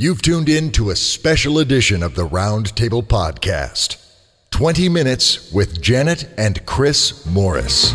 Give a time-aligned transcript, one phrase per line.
[0.00, 4.02] You've tuned in to a special edition of the Roundtable Podcast
[4.50, 7.92] 20 Minutes with Janet and Chris Morris.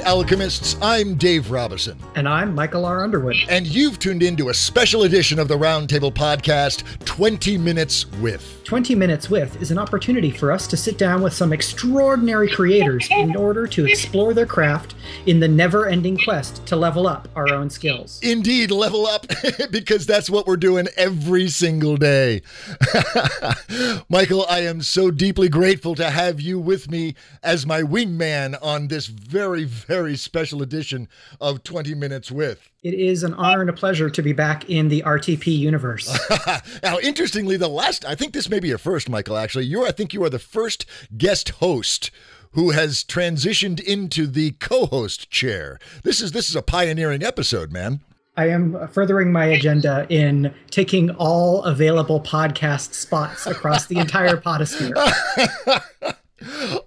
[0.00, 0.76] Alchemists.
[0.82, 1.98] I'm Dave Robison.
[2.14, 3.02] And I'm Michael R.
[3.02, 3.36] Underwood.
[3.48, 8.62] And you've tuned in to a special edition of the Roundtable Podcast 20 Minutes with.
[8.64, 13.08] 20 Minutes with is an opportunity for us to sit down with some extraordinary creators
[13.10, 14.94] in order to explore their craft
[15.26, 18.20] in the never ending quest to level up our own skills.
[18.22, 19.26] Indeed, level up,
[19.70, 22.42] because that's what we're doing every single day.
[24.08, 28.88] Michael, I am so deeply grateful to have you with me as my wingman on
[28.88, 31.08] this very, very special edition
[31.40, 32.70] of 20 Minutes with.
[32.82, 36.18] It is an honor and a pleasure to be back in the RTP universe.
[36.82, 39.66] now, interestingly, the last, I think this may be your first, Michael, actually.
[39.66, 40.86] You're, I think you are the first
[41.18, 42.10] guest host
[42.52, 45.78] who has transitioned into the co-host chair.
[46.02, 48.00] This is this is a pioneering episode, man.
[48.36, 54.94] I am furthering my agenda in taking all available podcast spots across the entire podosphere.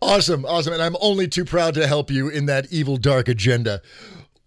[0.02, 0.74] awesome, awesome.
[0.74, 3.82] And I'm only too proud to help you in that evil dark agenda.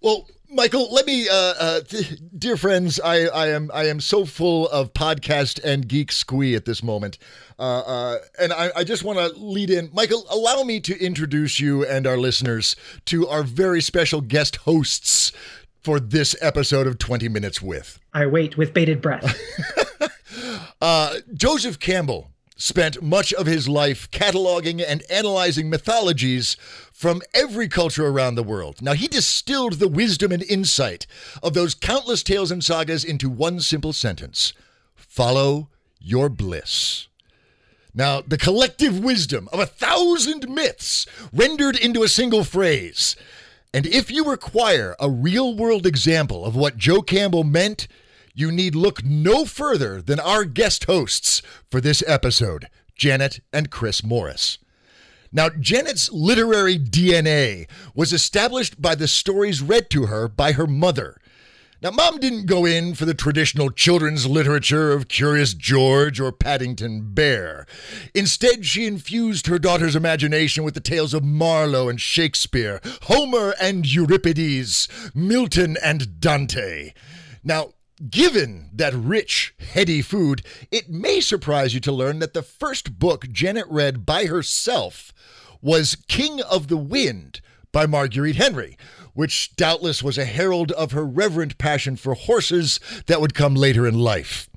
[0.00, 1.80] Well, Michael, let me, uh, uh,
[2.38, 6.64] dear friends, I, I am I am so full of podcast and geek squee at
[6.64, 7.18] this moment,
[7.58, 9.90] uh, uh and I, I just want to lead in.
[9.92, 15.30] Michael, allow me to introduce you and our listeners to our very special guest hosts
[15.82, 18.00] for this episode of Twenty Minutes with.
[18.14, 19.38] I wait with bated breath.
[20.82, 26.56] Uh, Joseph Campbell spent much of his life cataloging and analyzing mythologies
[26.90, 28.80] from every culture around the world.
[28.80, 31.06] Now, he distilled the wisdom and insight
[31.42, 34.52] of those countless tales and sagas into one simple sentence
[34.94, 35.68] follow
[35.98, 37.08] your bliss.
[37.94, 43.16] Now, the collective wisdom of a thousand myths rendered into a single phrase.
[43.72, 47.88] And if you require a real world example of what Joe Campbell meant,
[48.36, 54.04] you need look no further than our guest hosts for this episode, Janet and Chris
[54.04, 54.58] Morris.
[55.32, 61.18] Now, Janet's literary DNA was established by the stories read to her by her mother.
[61.82, 67.14] Now, mom didn't go in for the traditional children's literature of Curious George or Paddington
[67.14, 67.66] Bear.
[68.14, 73.86] Instead, she infused her daughter's imagination with the tales of Marlowe and Shakespeare, Homer and
[73.86, 76.92] Euripides, Milton and Dante.
[77.42, 77.74] Now,
[78.10, 83.26] Given that rich, heady food, it may surprise you to learn that the first book
[83.32, 85.14] Janet read by herself
[85.62, 87.40] was King of the Wind
[87.72, 88.76] by Marguerite Henry,
[89.14, 93.86] which doubtless was a herald of her reverent passion for horses that would come later
[93.86, 94.50] in life.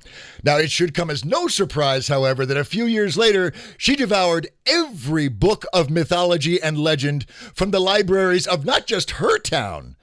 [0.44, 4.48] Now, it should come as no surprise, however, that a few years later, she devoured
[4.66, 7.24] every book of mythology and legend
[7.54, 9.96] from the libraries of not just her town,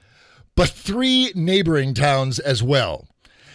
[0.56, 3.06] but three neighboring towns as well.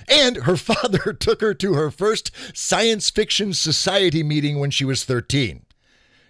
[0.08, 5.04] And her father took her to her first science fiction society meeting when she was
[5.04, 5.66] 13.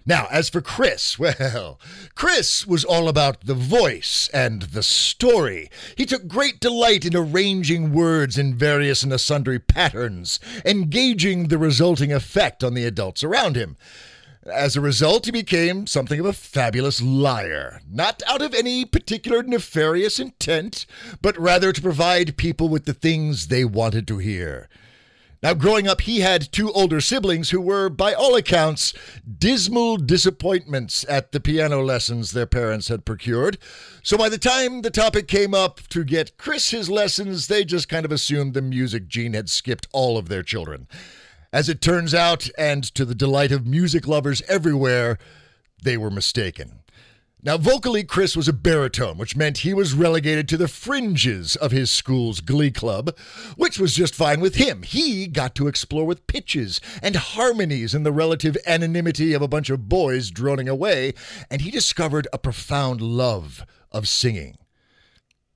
[0.06, 1.80] Now, as for Chris, well,
[2.16, 5.70] Chris was all about the voice and the story.
[5.96, 12.12] He took great delight in arranging words in various and sundry patterns, engaging the resulting
[12.12, 13.78] effect on the adults around him.
[14.52, 19.42] As a result, he became something of a fabulous liar, not out of any particular
[19.42, 20.86] nefarious intent,
[21.22, 24.68] but rather to provide people with the things they wanted to hear.
[25.42, 28.94] Now, growing up, he had two older siblings who were, by all accounts,
[29.38, 33.58] dismal disappointments at the piano lessons their parents had procured.
[34.04, 37.88] So by the time the topic came up to get Chris his lessons, they just
[37.88, 40.88] kind of assumed the music gene had skipped all of their children.
[41.54, 45.20] As it turns out, and to the delight of music lovers everywhere,
[45.84, 46.80] they were mistaken.
[47.44, 51.72] Now, vocally, Chris was a baritone, which meant he was relegated to the fringes of
[51.72, 53.16] his school's glee club,
[53.56, 54.82] which was just fine with him.
[54.82, 59.70] He got to explore with pitches and harmonies in the relative anonymity of a bunch
[59.70, 61.14] of boys droning away,
[61.52, 64.58] and he discovered a profound love of singing.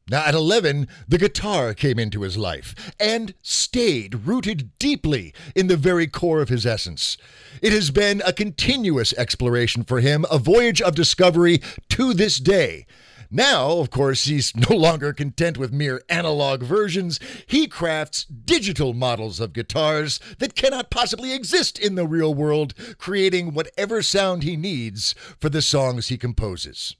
[0.09, 5.75] Now, at 11, the guitar came into his life and stayed rooted deeply in the
[5.75, 7.18] very core of his essence.
[7.62, 12.86] It has been a continuous exploration for him, a voyage of discovery to this day.
[13.30, 17.19] Now, of course, he's no longer content with mere analog versions.
[17.45, 23.54] He crafts digital models of guitars that cannot possibly exist in the real world, creating
[23.54, 26.95] whatever sound he needs for the songs he composes.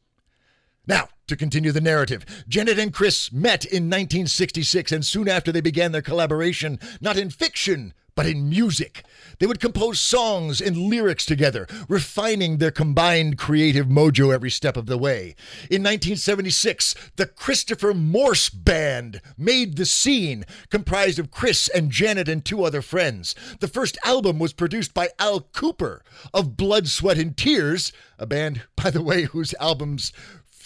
[0.88, 5.62] Now, to continue the narrative, Janet and Chris met in 1966, and soon after they
[5.62, 9.04] began their collaboration, not in fiction, but in music.
[9.38, 14.88] They would compose songs and lyrics together, refining their combined creative mojo every step of
[14.88, 15.36] the way.
[15.70, 22.44] In 1976, the Christopher Morris Band made the scene, comprised of Chris and Janet and
[22.44, 23.36] two other friends.
[23.60, 26.00] The first album was produced by Al Kooper
[26.34, 30.12] of Blood, Sweat, and Tears, a band, by the way, whose albums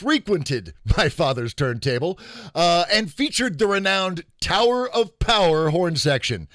[0.01, 2.17] frequented my father's turntable
[2.55, 6.47] uh, and featured the renowned Tower of Power horn section.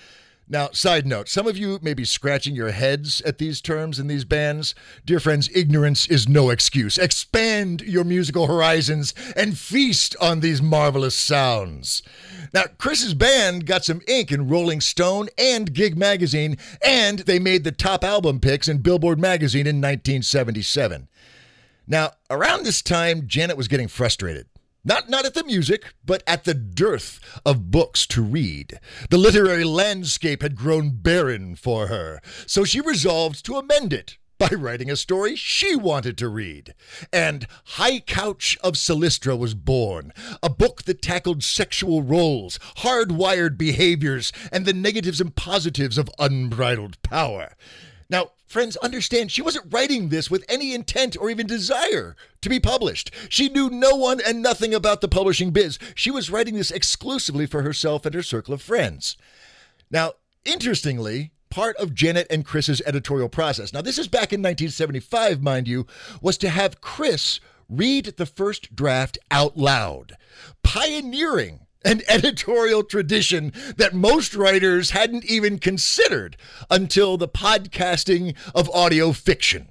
[0.48, 4.08] Now, side note, some of you may be scratching your heads at these terms and
[4.08, 4.76] these bands.
[5.04, 6.98] Dear friends, ignorance is no excuse.
[6.98, 12.02] Expand your musical horizons and feast on these marvelous sounds.
[12.52, 17.64] Now, Chris's band got some ink in Rolling Stone and Gig Magazine, and they made
[17.64, 21.08] the top album picks in Billboard Magazine in 1977.
[21.86, 24.46] Now, around this time, Janet was getting frustrated.
[24.84, 28.78] Not, not at the music, but at the dearth of books to read.
[29.10, 34.48] The literary landscape had grown barren for her, so she resolved to amend it by
[34.48, 36.74] writing a story she wanted to read.
[37.12, 40.12] And High Couch of Silistra was born,
[40.42, 47.00] a book that tackled sexual roles, hardwired behaviors, and the negatives and positives of unbridled
[47.02, 47.56] power.
[48.08, 52.60] Now, friends, understand she wasn't writing this with any intent or even desire to be
[52.60, 53.10] published.
[53.28, 55.78] She knew no one and nothing about the publishing biz.
[55.94, 59.16] She was writing this exclusively for herself and her circle of friends.
[59.90, 60.12] Now,
[60.44, 65.66] interestingly, part of Janet and Chris's editorial process, now this is back in 1975, mind
[65.66, 65.86] you,
[66.20, 70.16] was to have Chris read the first draft out loud,
[70.62, 76.36] pioneering an editorial tradition that most writers hadn't even considered
[76.70, 79.68] until the podcasting of audio fiction.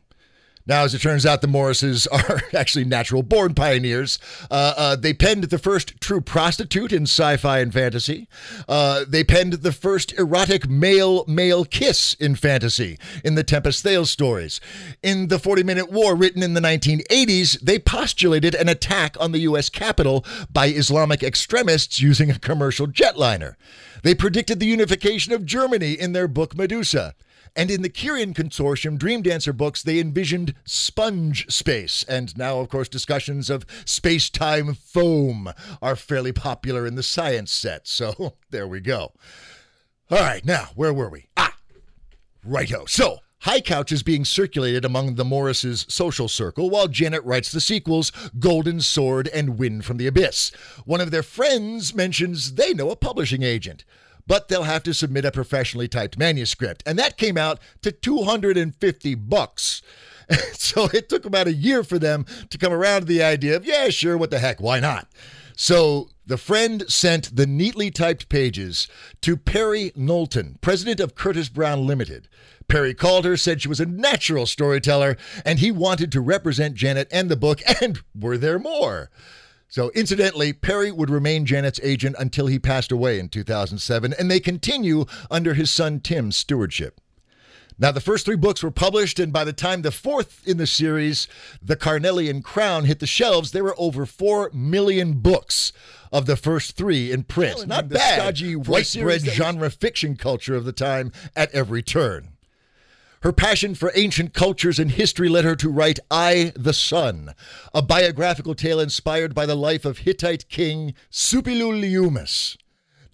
[0.67, 4.17] Now, as it turns out, the Morrises are actually natural born pioneers.
[4.49, 8.27] Uh, uh, they penned the first true prostitute in sci fi and fantasy.
[8.67, 14.09] Uh, they penned the first erotic male male kiss in fantasy in the Tempus Thales
[14.09, 14.59] stories.
[15.03, 19.39] In The 40 Minute War, written in the 1980s, they postulated an attack on the
[19.39, 19.69] U.S.
[19.69, 23.55] Capitol by Islamic extremists using a commercial jetliner.
[24.03, 27.15] They predicted the unification of Germany in their book Medusa.
[27.55, 32.03] And in the Kerrion Consortium Dream Dancer books, they envisioned sponge space.
[32.07, 37.51] And now, of course, discussions of space time foam are fairly popular in the science
[37.51, 37.87] set.
[37.95, 39.13] So there we go.
[40.11, 41.29] All right, now, where were we?
[41.37, 41.55] Ah,
[42.43, 42.83] righto.
[42.85, 47.61] So, High Couch is being circulated among the Morrises' social circle while Janet writes the
[47.61, 50.51] sequels Golden Sword and Wind from the Abyss.
[50.83, 53.85] One of their friends mentions they know a publishing agent
[54.27, 56.83] but they'll have to submit a professionally typed manuscript.
[56.85, 59.81] And that came out to 250 bucks.
[60.53, 63.65] so it took about a year for them to come around to the idea of,
[63.65, 65.07] yeah, sure, what the heck, why not?
[65.55, 68.87] So the friend sent the neatly typed pages
[69.21, 72.27] to Perry Knowlton, president of Curtis Brown Limited.
[72.67, 77.07] Perry called her, said she was a natural storyteller, and he wanted to represent Janet
[77.11, 79.09] and the book, and were there more?
[79.67, 84.39] So, incidentally, Perry would remain Janet's agent until he passed away in 2007, and they
[84.39, 87.01] continue under his son Tim's stewardship.
[87.77, 90.67] Now, the first three books were published, and by the time the fourth in the
[90.67, 91.27] series,
[91.61, 95.73] The Carnelian Crown, hit the shelves, there were over 4 million books
[96.09, 97.67] of the first three in print.
[97.67, 98.21] Not bad.
[98.21, 102.29] Stodgy, white bread genre fiction culture of the time at every turn.
[103.21, 107.33] Her passion for ancient cultures and history led her to write I, the Sun,
[107.73, 112.57] a biographical tale inspired by the life of Hittite king Suppiluliumas.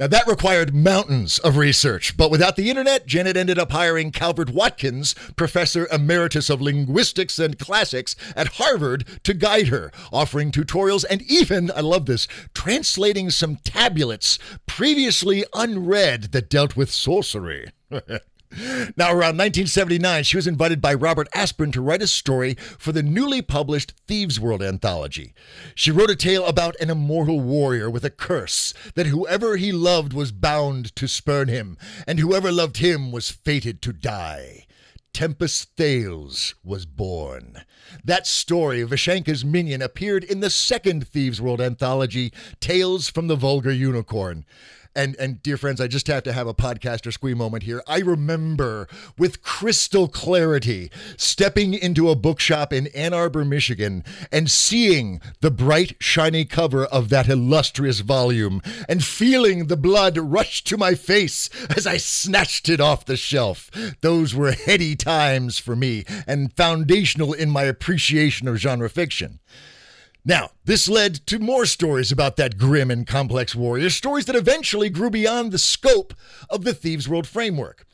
[0.02, 4.50] Now, that required mountains of research, but without the internet, Janet ended up hiring Calvert
[4.50, 11.22] Watkins, professor emeritus of linguistics and classics at Harvard, to guide her, offering tutorials and
[11.30, 17.70] even, I love this, translating some tabulets previously unread that dealt with sorcery.
[18.98, 23.04] Now, around 1979, she was invited by Robert Asprin to write a story for the
[23.04, 25.34] newly published Thieves' World anthology.
[25.74, 30.14] She wrote a tale about an immortal warrior with a curse that whoever he loved
[30.14, 34.66] was bound to spurn him, and whoever loved him was fated to die.
[35.14, 37.64] Tempus Thales was born.
[38.04, 42.32] That story, Vashanka's minion, appeared in the second Thieves' World anthology,
[42.62, 44.46] Tales from the Vulgar Unicorn.
[44.94, 47.82] And and dear friends, I just have to have a podcaster squee moment here.
[47.88, 55.22] I remember with crystal clarity stepping into a bookshop in Ann Arbor, Michigan, and seeing
[55.40, 60.94] the bright, shiny cover of that illustrious volume, and feeling the blood rush to my
[60.96, 63.72] face as I snatched it off the shelf.
[64.02, 69.40] Those were heady times for me, and foundational in my appreciation of genre fiction.
[70.24, 74.90] Now, this led to more stories about that grim and complex warrior, stories that eventually
[74.90, 76.14] grew beyond the scope
[76.48, 77.88] of the Thieves' World framework.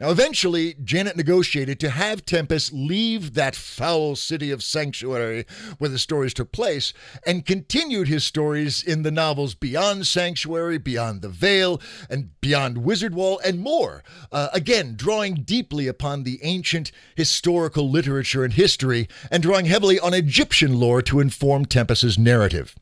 [0.00, 5.44] Now, eventually, Janet negotiated to have Tempus leave that foul city of Sanctuary
[5.78, 6.92] where the stories took place
[7.26, 13.12] and continued his stories in the novels Beyond Sanctuary, Beyond the Veil, and Beyond Wizard
[13.12, 14.04] Wall, and more.
[14.30, 20.14] Uh, again, drawing deeply upon the ancient historical literature and history and drawing heavily on
[20.14, 22.76] Egyptian lore to inform Tempus's narrative.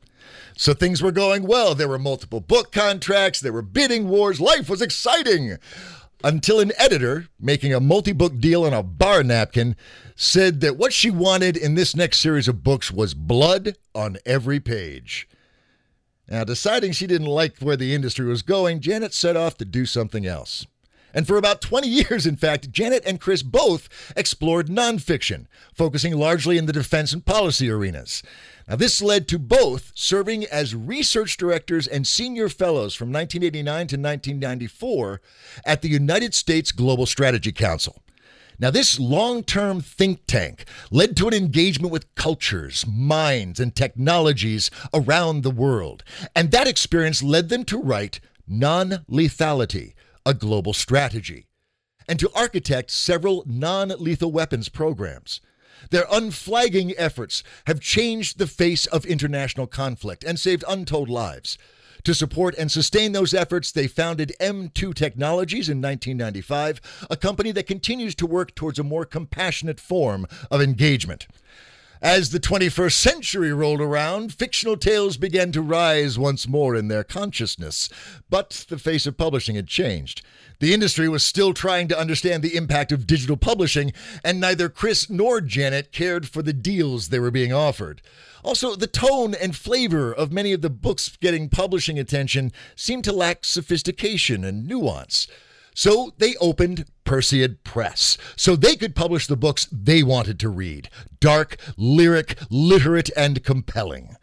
[0.58, 1.74] So things were going well.
[1.74, 5.56] There were multiple book contracts, there were bidding wars, life was exciting
[6.26, 9.76] until an editor making a multi book deal on a bar napkin
[10.16, 14.58] said that what she wanted in this next series of books was blood on every
[14.58, 15.28] page.
[16.28, 19.86] Now, deciding she didn't like where the industry was going, Janet set off to do
[19.86, 20.66] something else.
[21.16, 26.58] And for about 20 years, in fact, Janet and Chris both explored nonfiction, focusing largely
[26.58, 28.22] in the defense and policy arenas.
[28.68, 33.96] Now, this led to both serving as research directors and senior fellows from 1989 to
[33.96, 35.22] 1994
[35.64, 38.02] at the United States Global Strategy Council.
[38.58, 44.70] Now, this long term think tank led to an engagement with cultures, minds, and technologies
[44.92, 46.04] around the world.
[46.34, 49.94] And that experience led them to write Non Lethality,
[50.26, 51.46] a global strategy,
[52.08, 55.40] and to architect several non lethal weapons programs.
[55.90, 61.56] Their unflagging efforts have changed the face of international conflict and saved untold lives.
[62.04, 67.66] To support and sustain those efforts, they founded M2 Technologies in 1995, a company that
[67.66, 71.26] continues to work towards a more compassionate form of engagement.
[72.06, 77.02] As the 21st century rolled around, fictional tales began to rise once more in their
[77.02, 77.88] consciousness.
[78.30, 80.22] But the face of publishing had changed.
[80.60, 85.10] The industry was still trying to understand the impact of digital publishing, and neither Chris
[85.10, 88.02] nor Janet cared for the deals they were being offered.
[88.44, 93.12] Also, the tone and flavor of many of the books getting publishing attention seemed to
[93.12, 95.26] lack sophistication and nuance.
[95.76, 100.88] So they opened Perseid Press so they could publish the books they wanted to read
[101.20, 104.16] dark, lyric, literate, and compelling.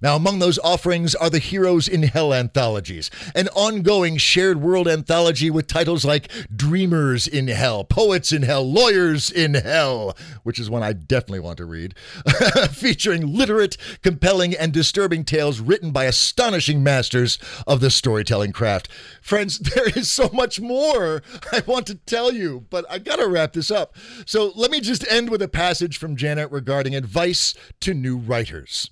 [0.00, 5.50] Now, among those offerings are the Heroes in Hell anthologies, an ongoing shared world anthology
[5.50, 10.84] with titles like Dreamers in Hell, Poets in Hell, Lawyers in Hell, which is one
[10.84, 11.96] I definitely want to read,
[12.70, 18.88] featuring literate, compelling, and disturbing tales written by astonishing masters of the storytelling craft.
[19.20, 23.52] Friends, there is so much more I want to tell you, but I gotta wrap
[23.52, 23.96] this up.
[24.26, 28.90] So let me just end with a passage from Janet regarding advice to new writers.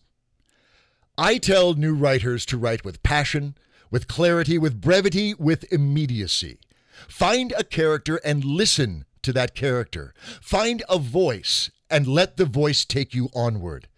[1.18, 3.56] I tell new writers to write with passion,
[3.90, 6.58] with clarity, with brevity, with immediacy.
[7.08, 10.12] Find a character and listen to that character.
[10.42, 13.88] Find a voice and let the voice take you onward.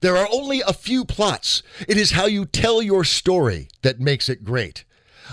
[0.00, 1.62] There are only a few plots.
[1.86, 4.84] It is how you tell your story that makes it great.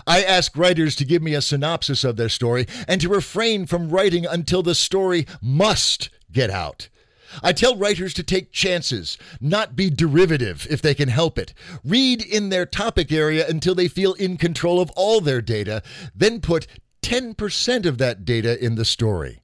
[0.05, 3.89] I ask writers to give me a synopsis of their story and to refrain from
[3.89, 6.89] writing until the story must get out.
[7.43, 11.53] I tell writers to take chances, not be derivative if they can help it.
[11.83, 15.83] Read in their topic area until they feel in control of all their data,
[16.15, 16.67] then put
[17.01, 19.41] 10% of that data in the story.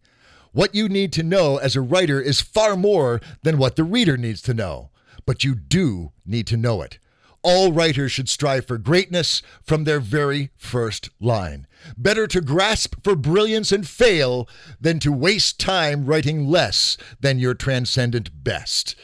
[0.51, 4.18] What you need to know as a writer is far more than what the reader
[4.18, 4.89] needs to know,
[5.25, 7.00] but you do need to know it.
[7.46, 11.68] All writers should strive for greatness from their very first line.
[11.96, 14.50] Better to grasp for brilliance and fail
[14.82, 18.96] than to waste time writing less than your transcendent best.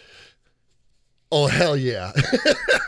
[1.32, 2.14] Oh, hell yeah.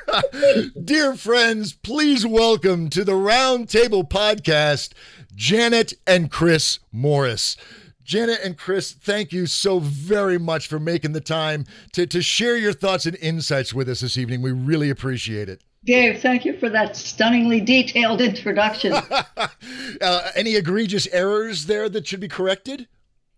[0.84, 4.94] Dear friends, please welcome to the Roundtable Podcast
[5.36, 7.58] Janet and Chris Morris.
[8.04, 12.58] Janet and Chris, thank you so very much for making the time to, to share
[12.58, 14.42] your thoughts and insights with us this evening.
[14.42, 15.62] We really appreciate it.
[15.86, 18.94] Dave, thank you for that stunningly detailed introduction.
[20.02, 22.88] uh, any egregious errors there that should be corrected?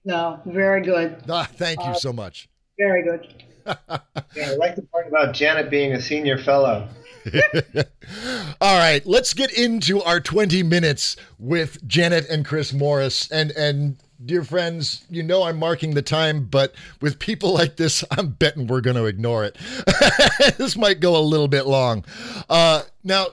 [0.04, 1.24] No, very good.
[1.28, 2.48] Ah, thank you uh, so much.
[2.78, 3.44] Very good.
[3.66, 6.88] yeah, I like the part about Janet being a senior fellow.
[8.62, 13.32] All right, let's get into our 20 minutes with Janet and Chris Morris.
[13.32, 18.04] And and dear friends, you know I'm marking the time, but with people like this,
[18.12, 19.58] I'm betting we're going to ignore it.
[20.58, 22.06] this might go a little bit long.
[22.50, 23.28] Uh, now,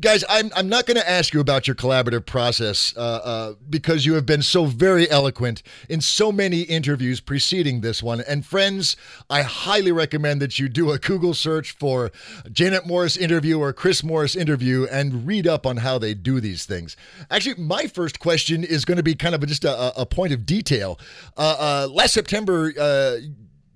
[0.00, 4.06] guys, I'm, I'm not going to ask you about your collaborative process uh, uh, because
[4.06, 8.20] you have been so very eloquent in so many interviews preceding this one.
[8.20, 8.96] And friends,
[9.28, 12.10] I highly recommend that you do a Google search for
[12.52, 16.64] Janet Morris interview or Chris Morris interview and read up on how they do these
[16.64, 16.96] things.
[17.30, 20.46] Actually, my first question is going to be kind of just a, a point of
[20.46, 20.98] detail.
[21.36, 23.16] Uh, uh last September, uh,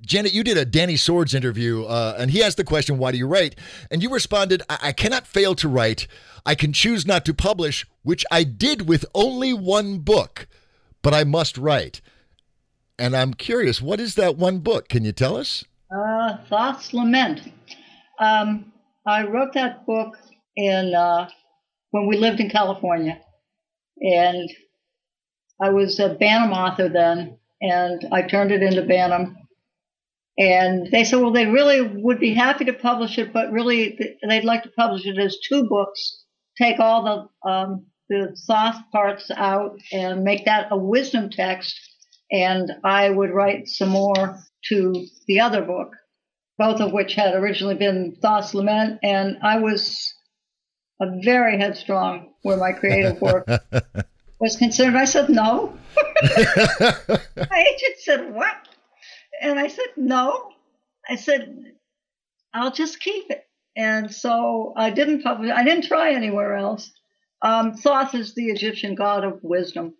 [0.02, 3.18] Janet, you did a Danny Swords interview, uh, and he asked the question, Why do
[3.18, 3.56] you write?
[3.90, 6.06] And you responded, I-, I cannot fail to write.
[6.44, 10.48] I can choose not to publish, which I did with only one book,
[11.02, 12.00] but I must write.
[12.98, 14.88] And I'm curious, what is that one book?
[14.88, 15.64] Can you tell us?
[15.94, 17.52] Uh, Thoth's Lament.
[18.18, 18.72] Um,
[19.06, 20.16] I wrote that book
[20.56, 21.28] in uh,
[21.90, 23.20] when we lived in California,
[24.00, 24.50] and
[25.60, 29.36] I was a Bantam author then, and I turned it into Bantam.
[30.38, 34.44] And they said, well, they really would be happy to publish it, but really they'd
[34.44, 36.24] like to publish it as two books.
[36.56, 41.78] Take all the um, the Thoth parts out and make that a wisdom text,
[42.30, 45.92] and I would write some more to the other book,
[46.58, 50.14] both of which had originally been Thoth's Lament, and I was
[51.00, 53.46] a very headstrong where my creative work
[54.40, 54.96] was concerned.
[54.96, 55.78] I said no.
[56.22, 58.68] my agent said what?
[59.42, 60.50] And I said no.
[61.08, 61.72] I said
[62.54, 63.44] I'll just keep it.
[63.76, 65.50] And so I didn't publish.
[65.50, 66.90] I didn't try anywhere else.
[67.42, 69.94] Um, Thoth is the Egyptian god of wisdom.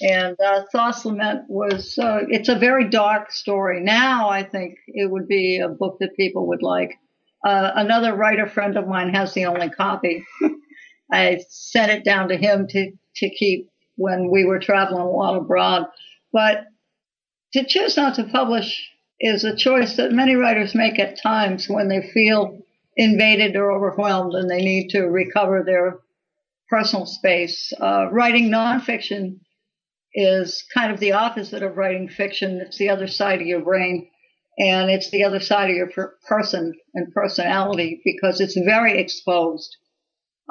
[0.00, 3.80] And uh, Thoth's Lament was, uh, it's a very dark story.
[3.82, 6.94] Now I think it would be a book that people would like.
[7.44, 10.24] Uh, another writer friend of mine has the only copy.
[11.12, 15.36] I sent it down to him to, to keep when we were traveling a lot
[15.36, 15.86] abroad.
[16.32, 16.64] But
[17.54, 21.88] to choose not to publish is a choice that many writers make at times when
[21.88, 22.58] they feel
[22.96, 25.98] invaded or overwhelmed and they need to recover their
[26.68, 27.72] personal space.
[27.80, 29.38] Uh, writing nonfiction
[30.14, 32.60] is kind of the opposite of writing fiction.
[32.60, 34.08] It's the other side of your brain,
[34.58, 39.76] and it's the other side of your per- person and personality because it's very exposed.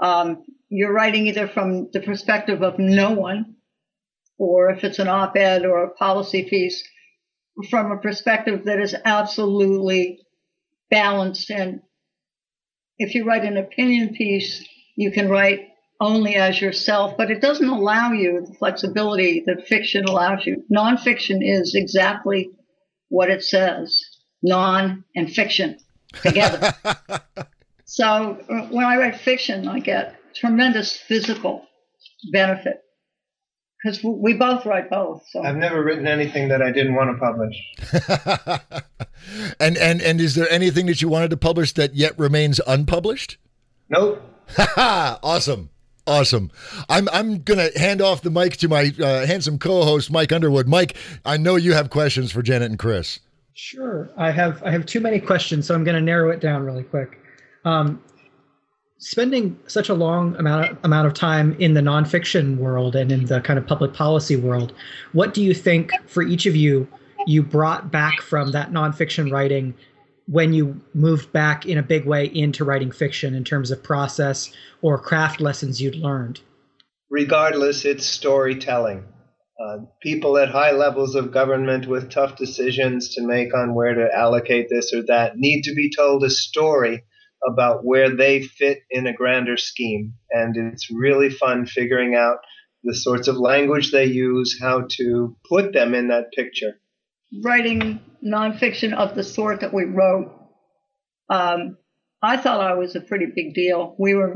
[0.02, 3.53] Um, you're writing either from the perspective of no one,
[4.38, 6.84] or if it's an op ed or a policy piece,
[7.70, 10.20] from a perspective that is absolutely
[10.90, 11.50] balanced.
[11.50, 11.82] And
[12.98, 17.68] if you write an opinion piece, you can write only as yourself, but it doesn't
[17.68, 20.64] allow you the flexibility that fiction allows you.
[20.72, 22.50] Nonfiction is exactly
[23.10, 24.04] what it says
[24.42, 25.78] non and fiction
[26.22, 26.74] together.
[27.86, 28.06] so
[28.50, 31.66] uh, when I write fiction, I get tremendous physical
[32.32, 32.83] benefit
[33.84, 35.24] because we both write both.
[35.30, 38.72] So I've never written anything that I didn't want to publish.
[39.60, 43.38] and and and is there anything that you wanted to publish that yet remains unpublished?
[43.90, 44.22] Nope.
[44.78, 45.70] awesome.
[46.06, 46.52] Awesome.
[46.90, 50.68] I'm I'm gonna hand off the mic to my uh, handsome co-host Mike Underwood.
[50.68, 53.20] Mike, I know you have questions for Janet and Chris.
[53.54, 56.64] Sure, I have I have too many questions, so I'm going to narrow it down
[56.64, 57.20] really quick.
[57.66, 58.02] Um,
[59.04, 63.26] spending such a long amount of, amount of time in the nonfiction world and in
[63.26, 64.74] the kind of public policy world,
[65.12, 66.88] what do you think for each of you
[67.28, 69.74] you brought back from that nonfiction writing
[70.28, 74.52] when you moved back in a big way into writing fiction in terms of process
[74.82, 76.40] or craft lessons you'd learned?
[77.10, 79.04] Regardless, it's storytelling.
[79.62, 84.16] Uh, people at high levels of government with tough decisions to make on where to
[84.16, 87.04] allocate this or that need to be told a story
[87.48, 90.14] about where they fit in a grander scheme.
[90.32, 92.38] And it's really fun figuring out
[92.84, 96.80] the sorts of language they use, how to put them in that picture.
[97.44, 100.32] Writing nonfiction of the sort that we wrote,
[101.30, 101.78] um,
[102.22, 103.96] I thought I was a pretty big deal.
[103.98, 104.36] We were,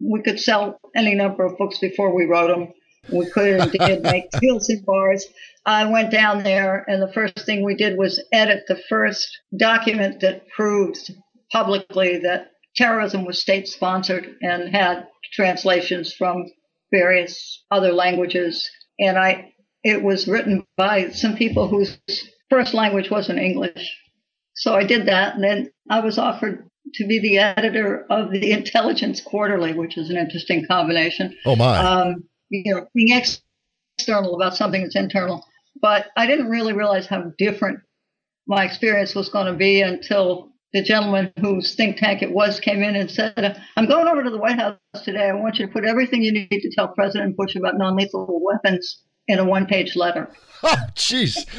[0.00, 2.72] we could sell any number of books before we wrote them.
[3.12, 5.26] We could and did make deals in bars.
[5.64, 10.20] I went down there, and the first thing we did was edit the first document
[10.20, 11.10] that proved
[11.52, 16.46] publicly that terrorism was state sponsored and had translations from
[16.92, 18.70] various other languages.
[18.98, 19.52] And I,
[19.84, 21.98] it was written by some people whose
[22.50, 23.96] first language wasn't English.
[24.54, 28.50] So I did that, and then I was offered to be the editor of the
[28.50, 31.36] Intelligence Quarterly, which is an interesting combination.
[31.46, 31.78] Oh my!
[31.78, 33.16] Um, you know, being
[33.98, 35.44] external about something that's internal.
[35.80, 37.80] But I didn't really realize how different
[38.48, 42.82] my experience was going to be until the gentleman whose think tank it was came
[42.82, 45.28] in and said, "I'm going over to the White House today.
[45.28, 49.02] I want you to put everything you need to tell President Bush about non-lethal weapons
[49.26, 51.36] in a one-page letter." Oh, jeez.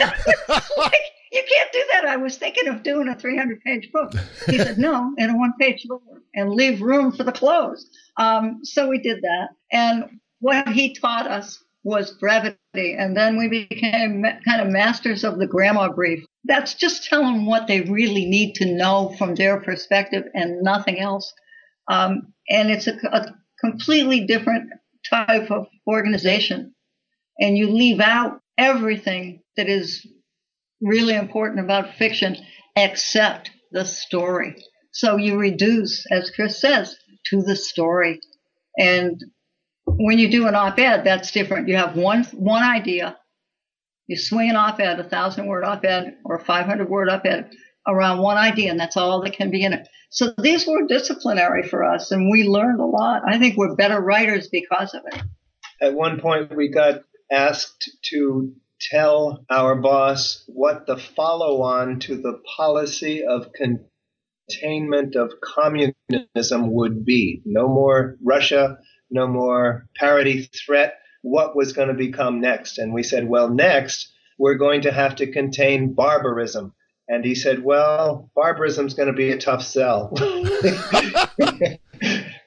[1.32, 2.06] you can't do that.
[2.06, 4.12] I was thinking of doing a 300 page book.
[4.48, 7.90] He said, no, in a one page letter and leave room for the close.
[8.18, 9.50] Um, so we did that.
[9.72, 12.58] And what he taught us was brevity.
[12.98, 16.24] And then we became kind of masters of the grandma brief.
[16.44, 21.34] That's just telling what they really need to know from their perspective and nothing else.
[21.90, 24.72] Um, and it's a, a completely different
[25.10, 26.74] type of organization.
[27.40, 30.06] And you leave out everything that is
[30.82, 32.36] really important about fiction
[32.76, 34.56] except the story.
[34.92, 36.96] So you reduce, as Chris says,
[37.28, 38.20] to the story.
[38.78, 39.22] And
[40.00, 41.68] when you do an op-ed, that's different.
[41.68, 43.18] You have one one idea.
[44.08, 47.52] You swing an op-ed, a thousand word op-ed or a 500 word op-ed
[47.86, 49.88] around one idea, and that's all that can be in it.
[50.10, 53.24] So these were disciplinary for us, and we learned a lot.
[53.28, 55.22] I think we're better writers because of it.
[55.82, 58.54] At one point, we got asked to
[58.90, 67.06] tell our boss what the follow on to the policy of containment of communism would
[67.06, 67.42] be.
[67.46, 68.78] No more Russia,
[69.10, 71.00] no more parity threat.
[71.22, 72.78] What was going to become next?
[72.78, 76.74] And we said, well, next, we're going to have to contain barbarism.
[77.08, 80.14] And he said, well, barbarism's going to be a tough sell.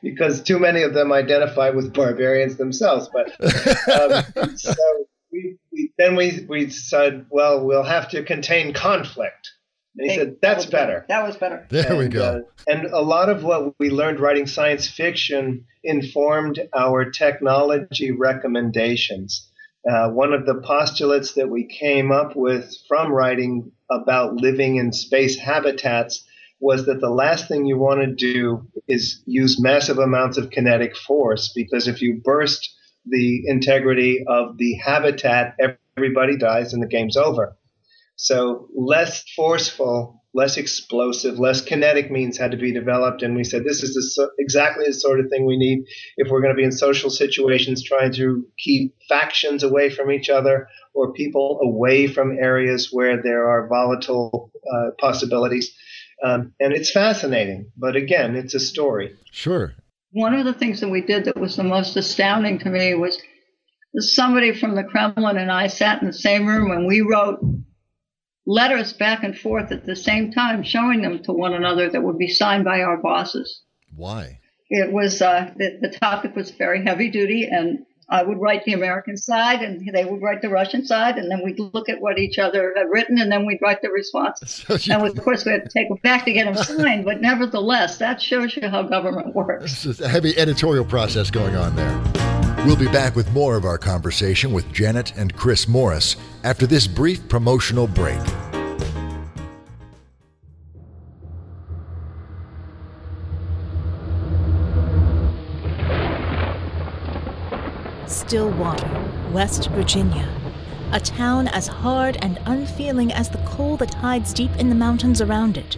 [0.03, 3.11] because too many of them identify with barbarians themselves.
[3.13, 3.33] But
[3.93, 4.75] um, so
[5.33, 9.51] we, we, then we, we said, well, we'll have to contain conflict.
[9.97, 11.05] And he said, that's that better.
[11.09, 11.67] That was better.
[11.69, 12.23] There and, we go.
[12.23, 19.51] Uh, and a lot of what we learned writing science fiction informed our technology recommendations.
[19.89, 24.93] Uh, one of the postulates that we came up with from writing about living in
[24.93, 26.25] space habitats
[26.61, 30.97] was that the last thing you want to do is use massive amounts of kinetic
[30.97, 32.73] force because if you burst
[33.05, 35.57] the integrity of the habitat,
[35.97, 37.57] everybody dies and the game's over.
[38.17, 43.23] So less forceful, less explosive, less kinetic means had to be developed.
[43.23, 45.85] And we said this is the, exactly the sort of thing we need
[46.17, 50.31] if we're going to be in social situations trying to keep factions away from each
[50.31, 55.75] other or people away from areas where there are volatile uh, possibilities.
[56.25, 59.17] Um, and it's fascinating, but again, it's a story.
[59.33, 59.75] Sure.
[60.13, 63.21] One of the things that we did that was the most astounding to me was
[63.99, 67.41] somebody from the Kremlin and I sat in the same room and we wrote
[68.47, 72.19] letters back and forth at the same time, showing them to one another that would
[72.19, 73.63] be signed by our bosses.
[73.95, 74.39] Why?
[74.71, 78.73] It was uh, the, the topic was very heavy duty, and I would write the
[78.73, 82.19] American side, and they would write the Russian side, and then we'd look at what
[82.19, 84.41] each other had written, and then we'd write the response.
[84.67, 87.05] So you- And of course, we had to take them back to get them signed,
[87.05, 89.85] but nevertheless, that shows you how government works.
[89.87, 92.22] Is a heavy editorial process going on there.
[92.65, 96.87] We'll be back with more of our conversation with Janet and Chris Morris after this
[96.87, 98.21] brief promotional break.
[108.07, 110.33] Stillwater, West Virginia.
[110.93, 115.21] A town as hard and unfeeling as the coal that hides deep in the mountains
[115.21, 115.77] around it.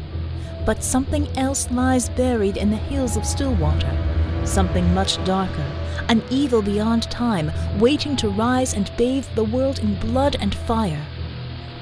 [0.67, 3.97] But something else lies buried in the hills of Stillwater.
[4.45, 5.84] Something much darker.
[6.09, 11.05] An evil beyond time, waiting to rise and bathe the world in blood and fire.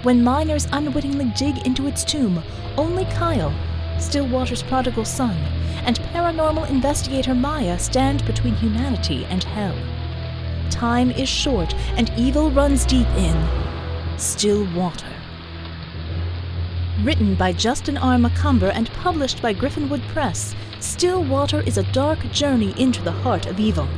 [0.05, 2.43] When miners unwittingly dig into its tomb,
[2.77, 3.53] only Kyle,
[3.99, 5.37] Stillwater's prodigal son,
[5.85, 9.77] and paranormal investigator Maya stand between humanity and hell.
[10.71, 13.49] Time is short and evil runs deep in
[14.19, 15.13] Stillwater.
[17.03, 18.17] Written by Justin R.
[18.17, 23.59] McCumber and published by Griffinwood Press, Stillwater is a dark journey into the heart of
[23.59, 23.89] evil.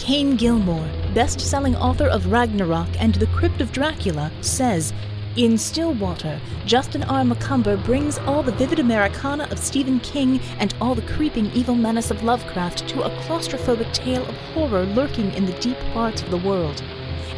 [0.00, 4.94] Kane Gilmour, best selling author of Ragnarok and The Crypt of Dracula, says
[5.36, 7.22] In Stillwater, Justin R.
[7.22, 12.10] McCumber brings all the vivid Americana of Stephen King and all the creeping evil menace
[12.10, 16.38] of Lovecraft to a claustrophobic tale of horror lurking in the deep parts of the
[16.38, 16.82] world.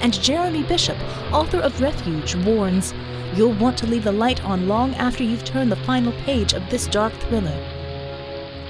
[0.01, 0.97] And Jeremy Bishop,
[1.33, 2.95] author of Refuge, warns
[3.35, 6.71] You'll want to leave the light on long after you've turned the final page of
[6.71, 7.82] this dark thriller.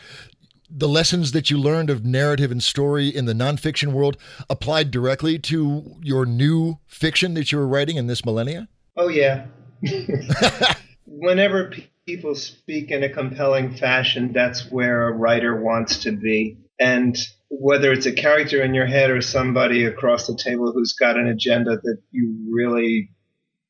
[0.68, 4.16] the lessons that you learned of narrative and story in the nonfiction world
[4.51, 8.68] applied directly to your new fiction that you were writing in this millennia?
[8.96, 9.46] Oh, yeah.
[11.07, 11.73] Whenever
[12.07, 16.59] people speak in a compelling fashion, that's where a writer wants to be.
[16.79, 17.16] And
[17.49, 21.29] whether it's a character in your head or somebody across the table who's got an
[21.29, 23.11] agenda that you really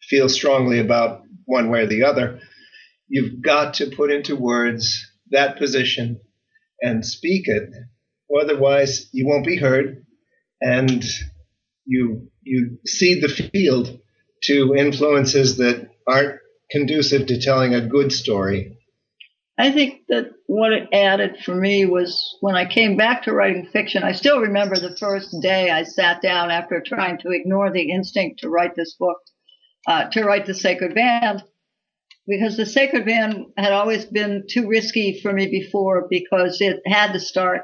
[0.03, 2.40] feel strongly about one way or the other,
[3.09, 6.20] You've got to put into words that position
[6.81, 7.70] and speak it.
[8.40, 10.05] Otherwise, you won't be heard,
[10.61, 11.05] and
[11.85, 14.01] you you cede the field
[14.44, 18.76] to influences that aren't conducive to telling a good story.
[19.59, 23.66] I think that what it added for me was when I came back to writing
[23.66, 27.90] fiction, I still remember the first day I sat down after trying to ignore the
[27.90, 29.16] instinct to write this book,
[29.87, 31.42] uh, to write The Sacred Band,
[32.26, 37.12] because The Sacred Band had always been too risky for me before because it had
[37.12, 37.62] to start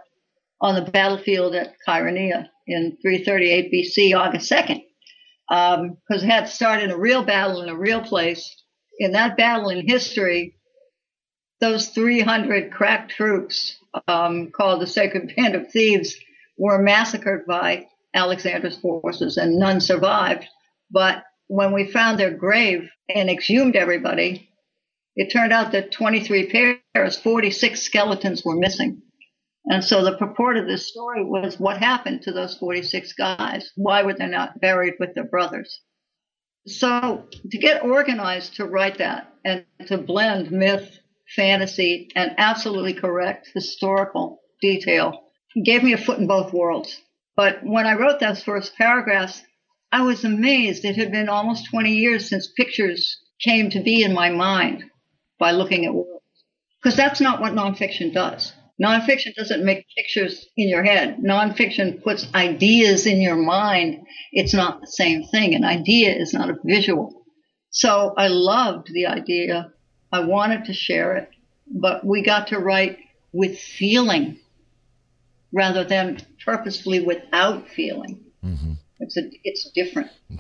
[0.62, 4.82] on the battlefield at Chaeronea in 338 BC, August 2nd,
[5.48, 8.61] because um, it had to start in a real battle in a real place.
[8.98, 10.54] In that battle in history,
[11.60, 13.76] those 300 crack troops
[14.08, 16.16] um, called the Sacred Band of Thebes
[16.58, 20.46] were massacred by Alexander's forces and none survived.
[20.90, 24.50] But when we found their grave and exhumed everybody,
[25.14, 26.50] it turned out that 23
[26.94, 29.02] pairs, 46 skeletons were missing.
[29.66, 33.70] And so the purport of this story was what happened to those 46 guys?
[33.76, 35.80] Why were they not buried with their brothers?
[36.66, 40.98] So to get organized to write that and to blend myth
[41.34, 45.24] fantasy, and absolutely correct historical detail.
[45.64, 47.00] gave me a foot in both worlds.
[47.36, 49.42] But when I wrote those first paragraphs,
[49.90, 50.84] I was amazed.
[50.84, 54.84] It had been almost 20 years since pictures came to be in my mind
[55.38, 56.24] by looking at worlds.
[56.82, 58.52] Because that's not what nonfiction does.
[58.82, 61.18] Nonfiction doesn't make pictures in your head.
[61.18, 64.04] Nonfiction puts ideas in your mind.
[64.32, 65.54] It's not the same thing.
[65.54, 67.22] An idea is not a visual.
[67.70, 69.72] So I loved the idea
[70.10, 71.30] I wanted to share it,
[71.66, 72.98] but we got to write
[73.32, 74.38] with feeling
[75.52, 78.20] rather than purposefully without feeling.
[78.44, 78.72] Mm-hmm.
[79.00, 80.10] It's a, it's different.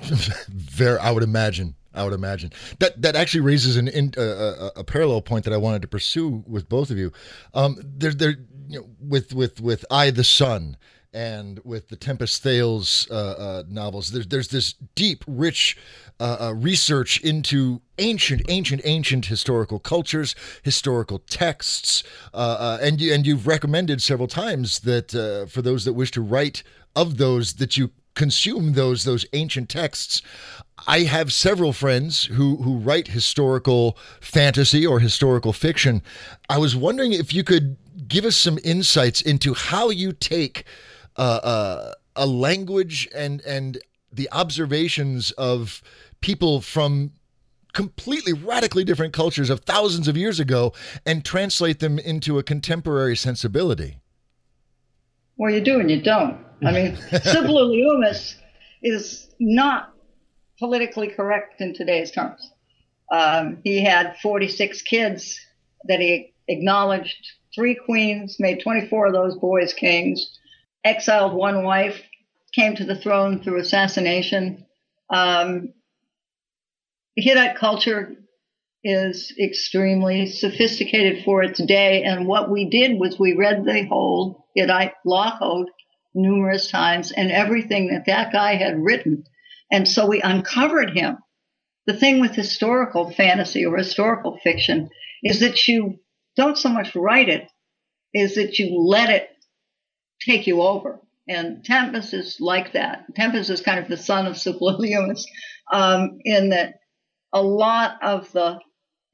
[0.48, 1.74] Very, I would imagine.
[1.94, 5.52] I would imagine that that actually raises an in, uh, a, a, parallel point that
[5.52, 7.12] I wanted to pursue with both of you.
[7.54, 8.36] Um, there, there,
[8.68, 10.76] you know, with with with I the Sun
[11.12, 15.76] and with the Tempus Thales uh, uh, novels, there's there's this deep, rich
[16.22, 23.12] uh, uh, research into ancient, ancient, ancient historical cultures, historical texts, uh, uh, and you
[23.12, 26.62] and you've recommended several times that uh, for those that wish to write
[26.94, 30.22] of those that you consume those those ancient texts.
[30.86, 36.02] I have several friends who who write historical fantasy or historical fiction.
[36.48, 37.76] I was wondering if you could
[38.08, 40.64] give us some insights into how you take
[41.16, 43.78] uh, uh, a language and and
[44.12, 45.82] the observations of
[46.20, 47.12] people from
[47.72, 50.72] completely radically different cultures of thousands of years ago
[51.06, 53.96] and translate them into a contemporary sensibility.
[55.38, 56.38] Well, you do and you don't.
[56.64, 58.36] I mean, Leumus
[58.82, 59.92] is not
[60.58, 62.50] politically correct in today's terms.
[63.10, 65.38] Um, he had 46 kids
[65.84, 67.16] that he acknowledged,
[67.54, 70.38] three queens, made 24 of those boys kings,
[70.84, 72.00] exiled one wife,
[72.54, 74.66] came to the throne through assassination.
[75.10, 75.72] Um,
[77.16, 78.14] Hittite culture
[78.84, 82.02] is extremely sophisticated for its day.
[82.02, 85.68] And what we did was we read the whole Hittite law code
[86.14, 89.24] numerous times and everything that that guy had written.
[89.70, 91.18] And so we uncovered him.
[91.86, 94.90] The thing with historical fantasy or historical fiction
[95.22, 95.98] is that you
[96.36, 97.50] don't so much write it,
[98.14, 99.28] is that you let it
[100.20, 101.00] take you over.
[101.28, 103.04] And Tempus is like that.
[103.14, 105.24] Tempus is kind of the son of Leumus
[105.72, 106.74] um, in that
[107.32, 108.58] a lot of the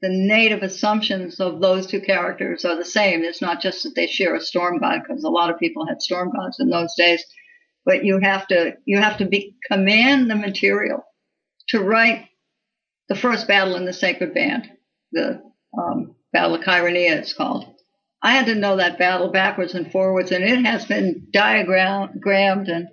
[0.01, 3.23] the native assumptions of those two characters are the same.
[3.23, 6.01] It's not just that they share a storm god, because a lot of people had
[6.01, 7.23] storm gods in those days.
[7.85, 11.03] But you have to you have to be command the material
[11.69, 12.27] to write
[13.09, 14.69] the first battle in the sacred band,
[15.11, 15.41] the
[15.77, 17.65] um, Battle of Chaeronea, it's called.
[18.21, 22.89] I had to know that battle backwards and forwards, and it has been diagrammed and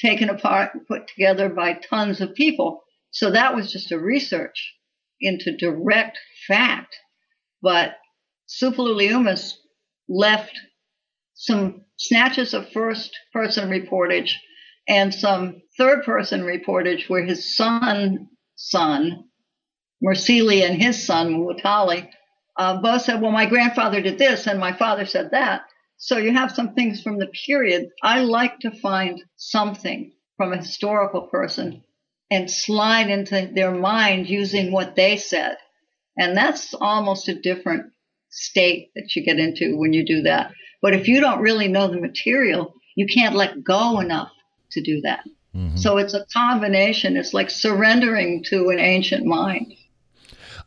[0.00, 2.82] taken apart and put together by tons of people.
[3.10, 4.74] So that was just a research
[5.22, 6.96] into direct fact.
[7.62, 7.96] But
[8.48, 9.54] Suppilu
[10.08, 10.58] left
[11.34, 14.32] some snatches of first person reportage
[14.88, 19.24] and some third person reportage where his son, son,
[20.04, 22.08] Mursili and his son, Muwatalli,
[22.56, 25.62] uh, both said, Well, my grandfather did this and my father said that.
[25.96, 27.88] So you have some things from the period.
[28.02, 31.84] I like to find something from a historical person
[32.32, 35.58] and slide into their mind using what they said.
[36.16, 37.92] And that's almost a different
[38.30, 40.50] state that you get into when you do that.
[40.80, 44.30] But if you don't really know the material, you can't let go enough
[44.70, 45.24] to do that.
[45.54, 45.76] Mm-hmm.
[45.76, 47.18] So it's a combination.
[47.18, 49.74] It's like surrendering to an ancient mind.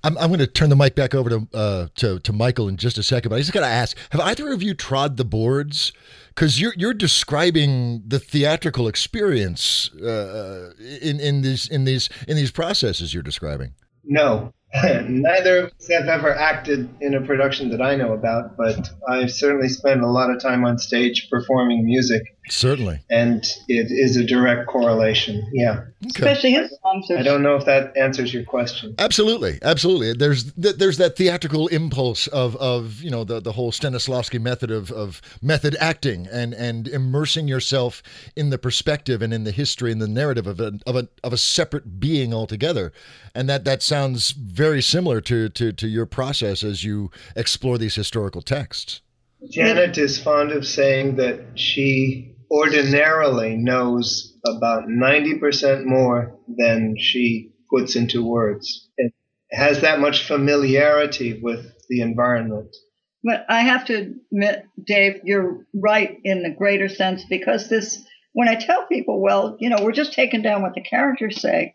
[0.05, 2.77] I'm, I'm going to turn the mic back over to, uh, to to Michael in
[2.77, 5.25] just a second, but I just got to ask: Have either of you trod the
[5.25, 5.91] boards?
[6.29, 12.51] Because you're you're describing the theatrical experience uh, in in these in these in these
[12.51, 13.73] processes you're describing.
[14.03, 14.53] No,
[15.07, 19.31] neither of us have ever acted in a production that I know about, but I've
[19.31, 22.23] certainly spent a lot of time on stage performing music.
[22.49, 22.99] Certainly.
[23.09, 25.49] And it is a direct correlation.
[25.51, 25.85] Yeah.
[26.05, 26.09] Okay.
[26.09, 27.09] Especially his songs.
[27.09, 28.93] I don't know if that answers your question.
[28.99, 30.13] Absolutely, absolutely.
[30.13, 34.91] There's there's that theatrical impulse of of you know the the whole Stanislavski method of
[34.91, 38.03] of method acting and and immersing yourself
[38.35, 41.33] in the perspective and in the history and the narrative of a of a of
[41.33, 42.93] a separate being altogether,
[43.33, 47.95] and that that sounds very similar to to to your process as you explore these
[47.95, 49.01] historical texts.
[49.49, 57.95] Janet is fond of saying that she ordinarily knows about 90% more than she puts
[57.95, 58.89] into words.
[58.97, 59.13] It
[59.51, 62.75] has that much familiarity with the environment.
[63.23, 68.47] But I have to admit, Dave, you're right in the greater sense because this, when
[68.47, 71.73] I tell people, well, you know, we're just taking down what the characters say,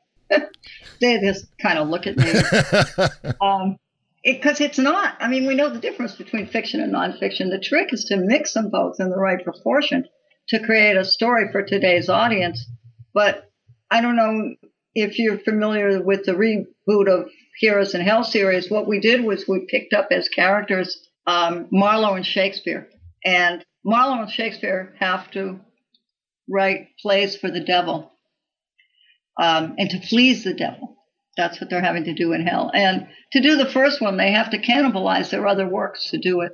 [1.01, 2.33] they just kind of look at me.
[3.40, 3.77] um,
[4.25, 5.16] because it, it's not.
[5.21, 7.51] I mean, we know the difference between fiction and nonfiction.
[7.51, 10.07] The trick is to mix them both in the right proportion
[10.49, 12.66] to create a story for today's audience.
[13.14, 13.51] But
[13.90, 14.55] I don't know
[14.95, 18.71] if you're familiar with the reboot of Heroes in Hell series.
[18.71, 22.88] What we did was we picked up as characters um, Marlowe and Shakespeare.
[23.25, 25.61] And Marlowe and Shakespeare have to
[26.49, 28.12] write plays for the devil
[29.38, 30.97] um, and to please the devil.
[31.37, 32.71] That's what they're having to do in hell.
[32.75, 36.40] And to do the first one, they have to cannibalize their other works to do
[36.40, 36.53] it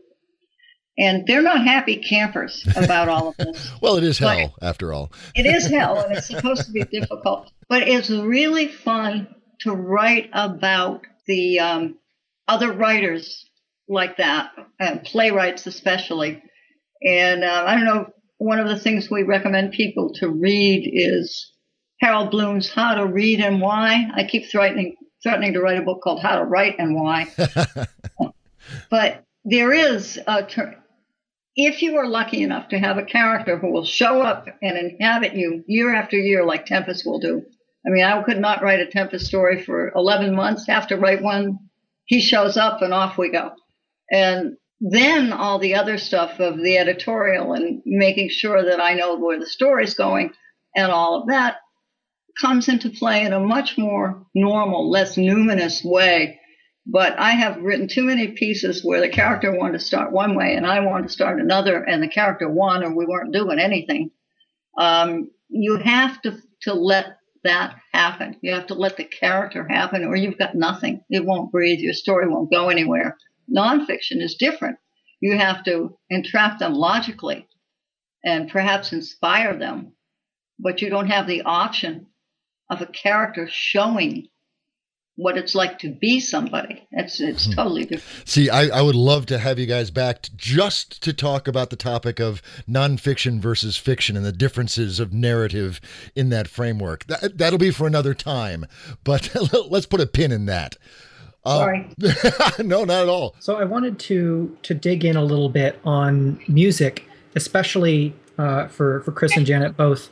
[0.98, 3.70] and they're not happy campers about all of this.
[3.80, 5.12] well, it is hell after all.
[5.34, 9.28] it is hell, and it's supposed to be difficult, but it's really fun
[9.60, 11.98] to write about the um,
[12.48, 13.48] other writers
[13.88, 16.42] like that, and playwrights especially.
[17.02, 18.06] And uh, I don't know.
[18.38, 21.52] One of the things we recommend people to read is
[22.00, 24.08] Harold Bloom's How to Read and Why.
[24.14, 27.26] I keep threatening threatening to write a book called How to Write and Why.
[28.90, 30.82] but there is a ter-
[31.56, 35.34] if you are lucky enough to have a character who will show up and inhabit
[35.34, 37.42] you year after year, like Tempus will do.
[37.86, 40.66] I mean, I could not write a Tempus story for 11 months.
[40.66, 41.58] Have to write one.
[42.04, 43.52] He shows up and off we go.
[44.10, 49.16] And then all the other stuff of the editorial and making sure that I know
[49.16, 50.32] where the story's going
[50.74, 51.56] and all of that
[52.40, 56.40] comes into play in a much more normal, less numinous way
[56.86, 60.54] but I have written too many pieces where the character wanted to start one way
[60.54, 64.12] and I wanted to start another, and the character won, or we weren't doing anything.
[64.78, 68.36] Um, you have to to let that happen.
[68.40, 71.04] You have to let the character happen, or you've got nothing.
[71.10, 71.80] It won't breathe.
[71.80, 73.16] Your story won't go anywhere.
[73.54, 74.78] Nonfiction is different.
[75.20, 77.48] You have to entrap them logically
[78.24, 79.92] and perhaps inspire them,
[80.58, 82.06] but you don't have the option
[82.70, 84.28] of a character showing
[85.16, 86.86] what it's like to be somebody.
[86.92, 87.52] It's it's hmm.
[87.52, 88.28] totally different.
[88.28, 91.76] See, I, I would love to have you guys back just to talk about the
[91.76, 95.80] topic of nonfiction versus fiction and the differences of narrative
[96.14, 97.06] in that framework.
[97.06, 98.66] That, that'll be for another time,
[99.04, 99.34] but
[99.70, 100.76] let's put a pin in that.
[101.44, 101.88] Uh, Sorry.
[102.58, 103.36] no, not at all.
[103.38, 109.00] So I wanted to to dig in a little bit on music, especially uh, for
[109.00, 110.10] for Chris and Janet both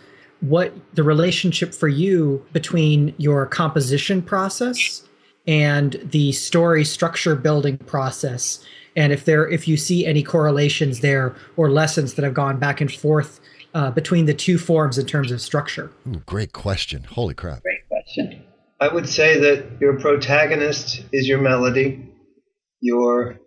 [0.49, 5.03] what the relationship for you between your composition process
[5.47, 8.65] and the story structure building process
[8.97, 12.81] and if there if you see any correlations there or lessons that have gone back
[12.81, 13.41] and forth
[13.75, 15.91] uh, between the two forms in terms of structure.
[16.07, 17.03] Ooh, great question.
[17.05, 17.63] Holy crap.
[17.63, 18.45] Great question.
[18.81, 22.13] I would say that your protagonist is your melody.
[22.81, 23.41] Your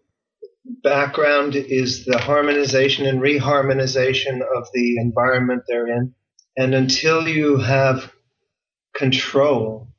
[0.84, 6.14] background is the harmonization and reharmonization of the environment they're in
[6.58, 8.12] and until you have
[8.96, 9.90] control,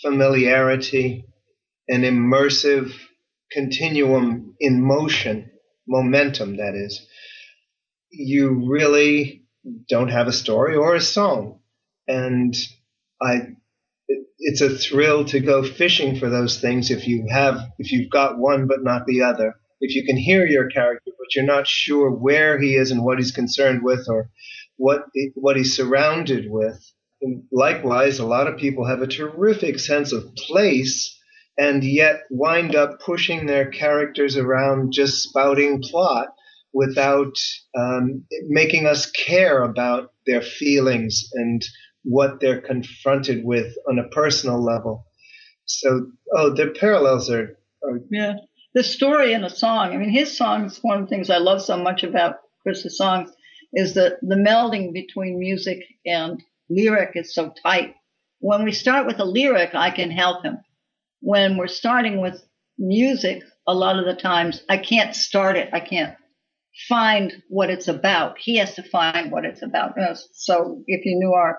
[0.00, 1.26] familiarity,
[1.88, 2.92] an immersive
[3.52, 5.50] continuum in motion,
[5.86, 7.06] momentum, that is,
[8.10, 9.44] you really
[9.88, 11.60] don't have a story or a song.
[12.08, 12.56] And
[13.20, 13.40] I,
[14.38, 18.38] it's a thrill to go fishing for those things if you have, if you've got
[18.38, 19.54] one but not the other.
[19.80, 23.18] If you can hear your character, but you're not sure where he is and what
[23.18, 24.30] he's concerned with, or
[24.76, 26.78] what what he's surrounded with.
[27.22, 31.18] And likewise, a lot of people have a terrific sense of place
[31.58, 36.28] and yet wind up pushing their characters around just spouting plot
[36.74, 37.34] without
[37.76, 41.62] um, making us care about their feelings and
[42.04, 45.06] what they're confronted with on a personal level.
[45.64, 47.58] So, oh, the parallels are
[48.10, 48.34] Yeah.
[48.74, 51.62] The story in a song, I mean, his songs, one of the things I love
[51.62, 53.30] so much about Chris's songs
[53.72, 57.94] is that the melding between music and lyric is so tight.
[58.40, 60.58] When we start with a lyric, I can help him.
[61.20, 62.42] When we're starting with
[62.78, 65.70] music, a lot of the times I can't start it.
[65.72, 66.14] I can't
[66.88, 68.36] find what it's about.
[68.38, 69.94] He has to find what it's about.
[70.32, 71.58] So if you knew our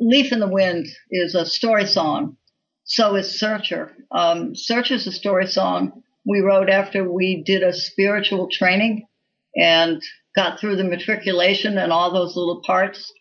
[0.00, 2.36] Leaf in the Wind is a story song.
[2.84, 3.94] So is Searcher.
[4.10, 9.06] Um, Searcher is a story song we wrote after we did a spiritual training
[9.54, 10.02] and
[10.34, 13.12] got through the matriculation and all those little parts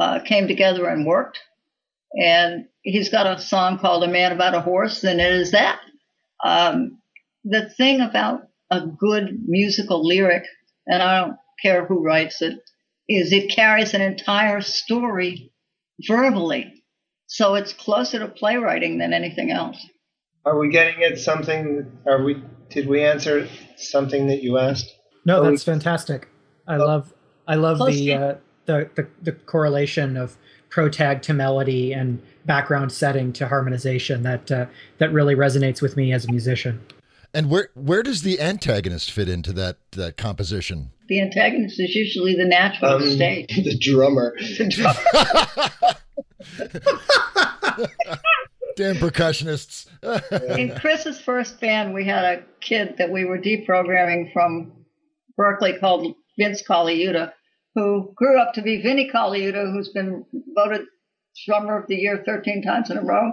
[0.00, 1.38] uh, came together and worked.
[2.20, 5.80] And he's got a song called A Man About a Horse, and it is that.
[6.44, 6.98] Um,
[7.44, 10.44] the thing about a good musical lyric,
[10.86, 12.58] and I don't care who writes it,
[13.08, 15.52] is it carries an entire story
[16.06, 16.82] verbally.
[17.26, 19.86] So it's closer to playwriting than anything else.
[20.44, 21.98] Are we getting at something?
[22.06, 22.42] Are we?
[22.70, 24.90] Did we answer something that you asked?
[25.24, 26.28] No, that's fantastic.
[26.70, 26.86] I oh.
[26.86, 27.12] love
[27.48, 28.34] I love the, uh,
[28.66, 34.66] the, the the correlation of protag to melody and background setting to harmonization that uh,
[34.98, 36.80] that really resonates with me as a musician.
[37.34, 40.92] And where where does the antagonist fit into that that composition?
[41.08, 43.48] The antagonist is usually the natural um, state.
[43.48, 44.36] The drummer.
[44.58, 45.00] The drummer.
[48.76, 49.86] Damn percussionists.
[50.56, 54.72] In Chris's first band, we had a kid that we were deprogramming from
[55.38, 57.32] Berklee called Vince Colaiuta,
[57.74, 60.24] who grew up to be Vinnie Colaiuta, who's been
[60.54, 60.86] voted
[61.46, 63.32] drummer of the year 13 times in a row.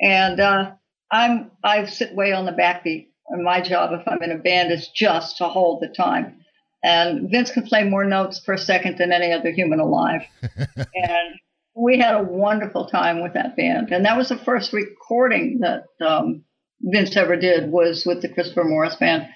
[0.00, 0.72] And uh,
[1.10, 3.08] I'm I sit way on the backbeat.
[3.28, 6.44] And my job, if I'm in a band, is just to hold the time.
[6.84, 10.22] And Vince can play more notes per second than any other human alive.
[10.76, 11.40] and
[11.74, 13.90] we had a wonderful time with that band.
[13.90, 16.44] And that was the first recording that um,
[16.80, 19.26] Vince ever did was with the Christopher Morris band.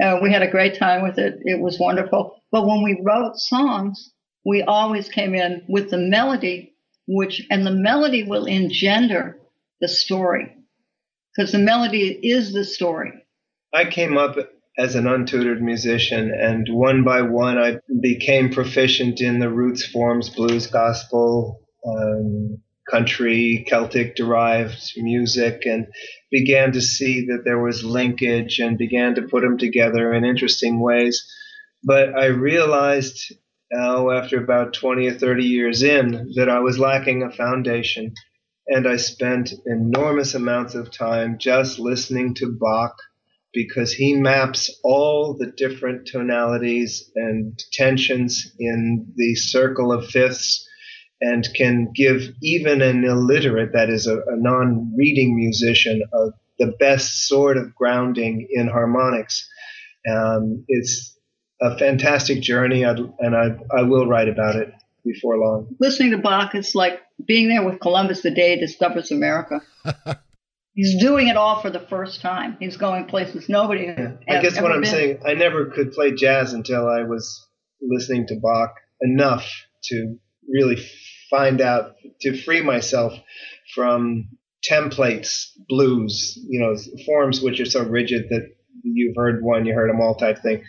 [0.00, 1.38] Uh, we had a great time with it.
[1.44, 2.36] It was wonderful.
[2.52, 4.12] But when we wrote songs,
[4.44, 6.74] we always came in with the melody,
[7.08, 9.38] which, and the melody will engender
[9.80, 10.56] the story
[11.34, 13.12] because the melody is the story.
[13.74, 14.36] I came up
[14.78, 20.28] as an untutored musician, and one by one, I became proficient in the roots forms,
[20.30, 22.58] blues, gospel, um,
[22.90, 25.86] country, Celtic derived music, and
[26.30, 30.80] began to see that there was linkage and began to put them together in interesting
[30.80, 31.26] ways.
[31.84, 33.32] But I realized
[33.72, 38.14] now, after about 20 or 30 years in, that I was lacking a foundation.
[38.68, 42.96] And I spent enormous amounts of time just listening to Bach
[43.52, 50.65] because he maps all the different tonalities and tensions in the circle of fifths
[51.20, 56.74] and can give even an illiterate, that is, a, a non reading musician, a, the
[56.78, 59.48] best sort of grounding in harmonics.
[60.10, 61.18] Um, it's
[61.60, 64.72] a fantastic journey, I'd, and I, I will write about it
[65.04, 65.74] before long.
[65.80, 69.60] Listening to Bach is like being there with Columbus the day he discovers America.
[70.74, 72.58] He's doing it all for the first time.
[72.60, 73.84] He's going places nobody.
[73.84, 74.12] Yeah.
[74.28, 74.90] I guess what I'm been.
[74.90, 77.48] saying, I never could play jazz until I was
[77.80, 79.50] listening to Bach enough
[79.84, 80.76] to really
[81.30, 83.12] find out to free myself
[83.74, 84.28] from
[84.68, 88.48] templates, blues, you know, forms which are so rigid that
[88.82, 90.62] you've heard one, you heard them all type thing.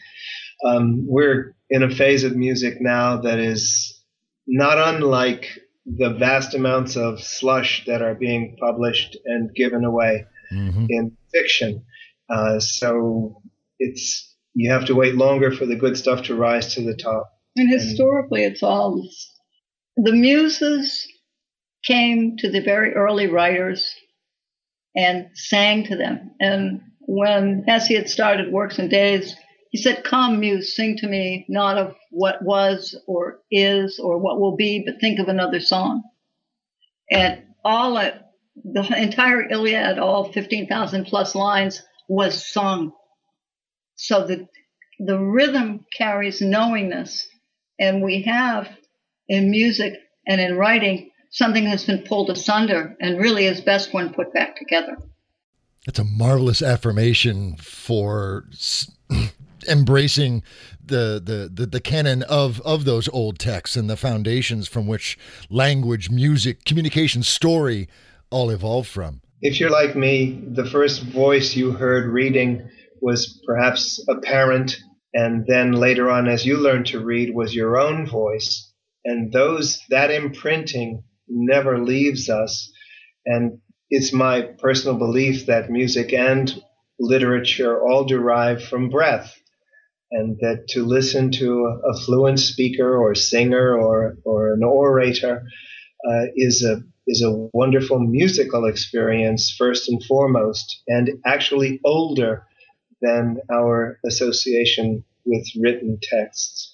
[0.66, 4.02] Um, we're in a phase of music now that is
[4.48, 5.48] not unlike
[5.86, 10.86] the vast amounts of slush that are being published and given away mm-hmm.
[10.90, 11.86] in fiction.
[12.30, 13.42] Uh, so
[13.80, 17.32] it's you have to wait longer for the good stuff to rise to the top.
[17.56, 19.08] And historically, and, it's all
[19.98, 21.08] the muses
[21.84, 23.96] came to the very early writers
[24.96, 26.32] and sang to them.
[26.40, 29.36] And when Hesiod started Works and Days,
[29.72, 34.40] he said, Come, muse, sing to me, not of what was or is or what
[34.40, 36.04] will be, but think of another song.
[37.10, 38.16] And all it,
[38.64, 42.92] the entire Iliad, all 15,000 plus lines, was sung.
[43.96, 44.48] So the,
[45.00, 47.28] the rhythm carries knowingness.
[47.80, 48.70] And we have
[49.28, 49.94] in music
[50.28, 54.58] and in writing something that's been pulled asunder and really is best when put back
[54.58, 54.98] together.
[55.86, 58.46] That's a marvelous affirmation for
[59.68, 60.44] embracing
[60.84, 65.18] the, the, the, the, canon of, of those old texts and the foundations from which
[65.50, 67.88] language, music, communication, story
[68.30, 69.22] all evolved from.
[69.42, 72.70] If you're like me, the first voice you heard reading
[73.02, 74.78] was perhaps a parent,
[75.14, 78.67] and then later on, as you learned to read, was your own voice
[79.08, 82.72] and those that imprinting never leaves us
[83.26, 86.62] and it's my personal belief that music and
[87.00, 89.40] literature all derive from breath.
[90.10, 95.44] And that to listen to a, fluent speaker or singer or, or an orator
[96.08, 102.44] uh, is a is a wonderful musical experience first and foremost, and actually older
[103.02, 106.67] than our association with written texts.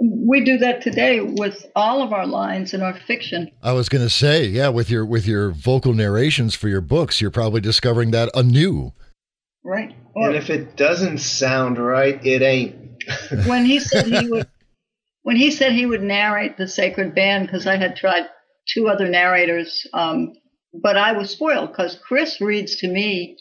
[0.00, 3.50] We do that today with all of our lines in our fiction.
[3.62, 7.20] I was going to say, yeah, with your with your vocal narrations for your books,
[7.20, 8.92] you're probably discovering that anew.
[9.64, 9.94] Right.
[10.14, 12.76] Or, and if it doesn't sound right, it ain't.
[13.46, 14.48] when he said he would
[15.22, 18.24] when he said he would narrate the sacred band because I had tried
[18.68, 19.86] two other narrators.
[19.92, 20.34] Um,
[20.72, 23.36] but I was spoiled because Chris reads to me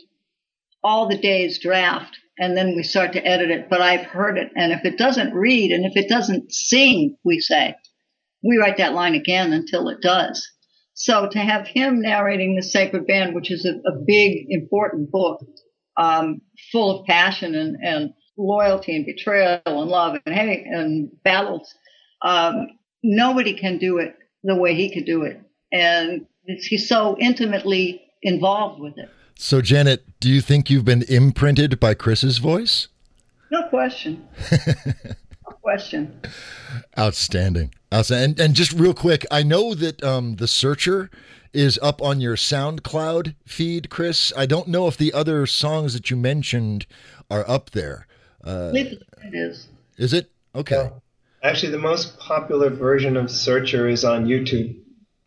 [0.83, 3.69] all the day's draft and then we start to edit it.
[3.69, 4.51] But I've heard it.
[4.55, 7.75] And if it doesn't read and if it doesn't sing, we say,
[8.43, 10.47] we write that line again until it does.
[10.95, 15.39] So to have him narrating the Sacred Band, which is a, a big, important book,
[15.97, 21.73] um, full of passion and, and loyalty and betrayal and love and hate and battles,
[22.23, 22.67] um,
[23.03, 25.39] nobody can do it the way he could do it.
[25.71, 29.09] And he's so intimately involved with it.
[29.43, 32.87] So, Janet, do you think you've been imprinted by Chris's voice?
[33.51, 34.25] No question.
[34.49, 36.17] no question.
[36.97, 37.73] Outstanding.
[37.93, 38.39] Outstanding.
[38.39, 41.11] And, and, just real quick, I know that um, the Searcher
[41.51, 44.31] is up on your SoundCloud feed, Chris.
[44.37, 46.85] I don't know if the other songs that you mentioned
[47.29, 48.07] are up there.
[48.45, 49.67] Uh, it is.
[49.97, 50.31] Is it?
[50.55, 50.89] Okay.
[51.43, 54.79] Actually, the most popular version of Searcher is on YouTube.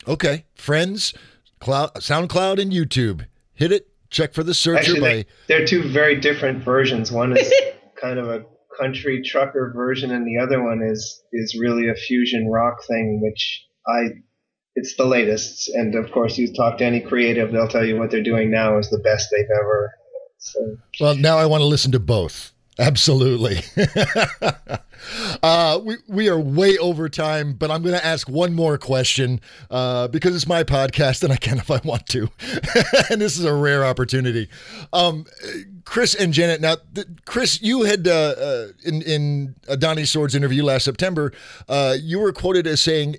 [0.09, 1.12] Okay, friends,
[1.61, 3.27] cloud, SoundCloud, and YouTube.
[3.53, 3.91] Hit it.
[4.11, 5.27] Check for the Searcher Actually, by.
[5.49, 7.11] They're two very different versions.
[7.11, 7.53] One is
[8.01, 8.45] kind of a
[8.79, 13.65] country trucker version, and the other one is is really a fusion rock thing, which
[13.87, 14.23] I.
[14.79, 18.11] It's the latest, and of course, you talk to any creative, they'll tell you what
[18.11, 19.91] they're doing now is the best they've ever.
[20.39, 20.77] So.
[21.01, 22.53] Well, now I want to listen to both.
[22.79, 23.61] Absolutely.
[25.43, 29.41] uh, we, we are way over time, but I'm going to ask one more question
[29.70, 32.29] uh, because it's my podcast and I can if I want to.
[33.11, 34.49] and this is a rare opportunity.
[34.93, 35.24] Um,
[35.85, 40.62] Chris and Janet, now, th- Chris, you had uh, uh in, in Donnie Swords interview
[40.62, 41.33] last September,
[41.68, 43.16] uh, you were quoted as saying,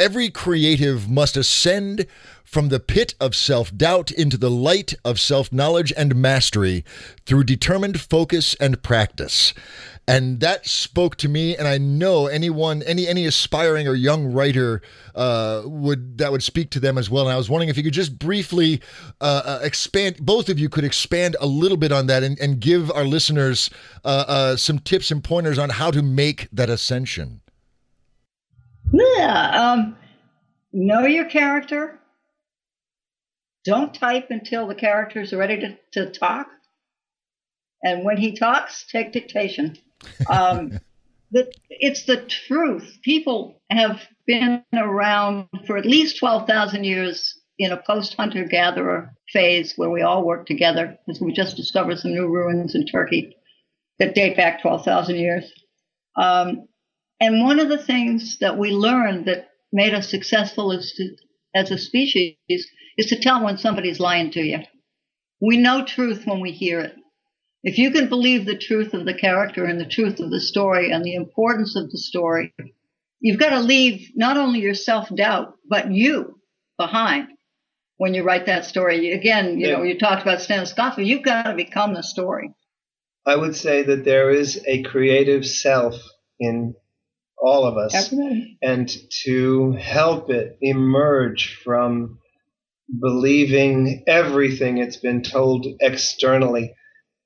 [0.00, 2.06] Every creative must ascend
[2.42, 6.86] from the pit of self doubt into the light of self knowledge and mastery
[7.26, 9.52] through determined focus and practice.
[10.08, 14.80] And that spoke to me, and I know anyone, any any aspiring or young writer
[15.14, 17.26] uh, would that would speak to them as well.
[17.26, 18.80] And I was wondering if you could just briefly
[19.20, 22.58] uh, uh, expand, both of you could expand a little bit on that, and, and
[22.58, 23.68] give our listeners
[24.02, 27.42] uh, uh, some tips and pointers on how to make that ascension.
[28.92, 29.96] Yeah, um,
[30.72, 31.98] know your character,
[33.64, 36.48] don't type until the characters are ready to, to talk.
[37.82, 39.78] And when he talks, take dictation.
[40.28, 40.80] Um,
[41.30, 42.98] the, it's the truth.
[43.02, 49.74] People have been around for at least 12,000 years in a post hunter gatherer phase
[49.76, 53.36] where we all work together because we just discovered some new ruins in Turkey
[53.98, 55.52] that date back 12,000 years.
[56.16, 56.66] Um,
[57.20, 61.16] and one of the things that we learned that made us successful as, to,
[61.54, 64.58] as a species is to tell when somebody's lying to you.
[65.40, 66.94] We know truth when we hear it.
[67.62, 70.90] If you can believe the truth of the character and the truth of the story
[70.90, 72.54] and the importance of the story,
[73.20, 76.40] you've got to leave not only your self doubt, but you
[76.78, 77.28] behind
[77.98, 79.12] when you write that story.
[79.12, 79.76] Again, you yeah.
[79.76, 82.54] know, you talked about Stanislavski, you've got to become the story.
[83.26, 85.96] I would say that there is a creative self
[86.38, 86.74] in
[87.40, 87.94] all of us.
[87.94, 88.58] Absolutely.
[88.62, 88.90] And
[89.24, 92.18] to help it emerge from
[93.00, 96.74] believing everything it's been told externally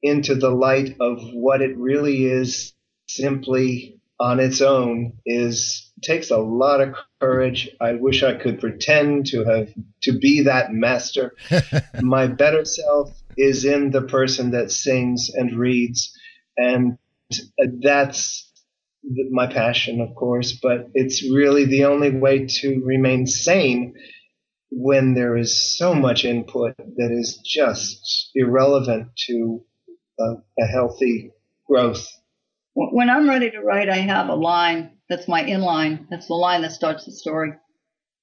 [0.02, 2.74] into the light of what it really is
[3.08, 7.70] simply on its own is takes a lot of courage.
[7.80, 9.68] I wish I could pretend to have
[10.02, 11.34] to be that master.
[12.02, 16.16] My better self is in the person that sings and reads
[16.56, 16.98] and
[17.82, 18.50] that's
[19.30, 23.94] my passion, of course, but it's really the only way to remain sane
[24.70, 29.62] when there is so much input that is just irrelevant to
[30.18, 31.32] a, a healthy
[31.66, 32.06] growth.
[32.74, 36.06] When I'm ready to write, I have a line that's my inline.
[36.10, 37.54] That's the line that starts the story.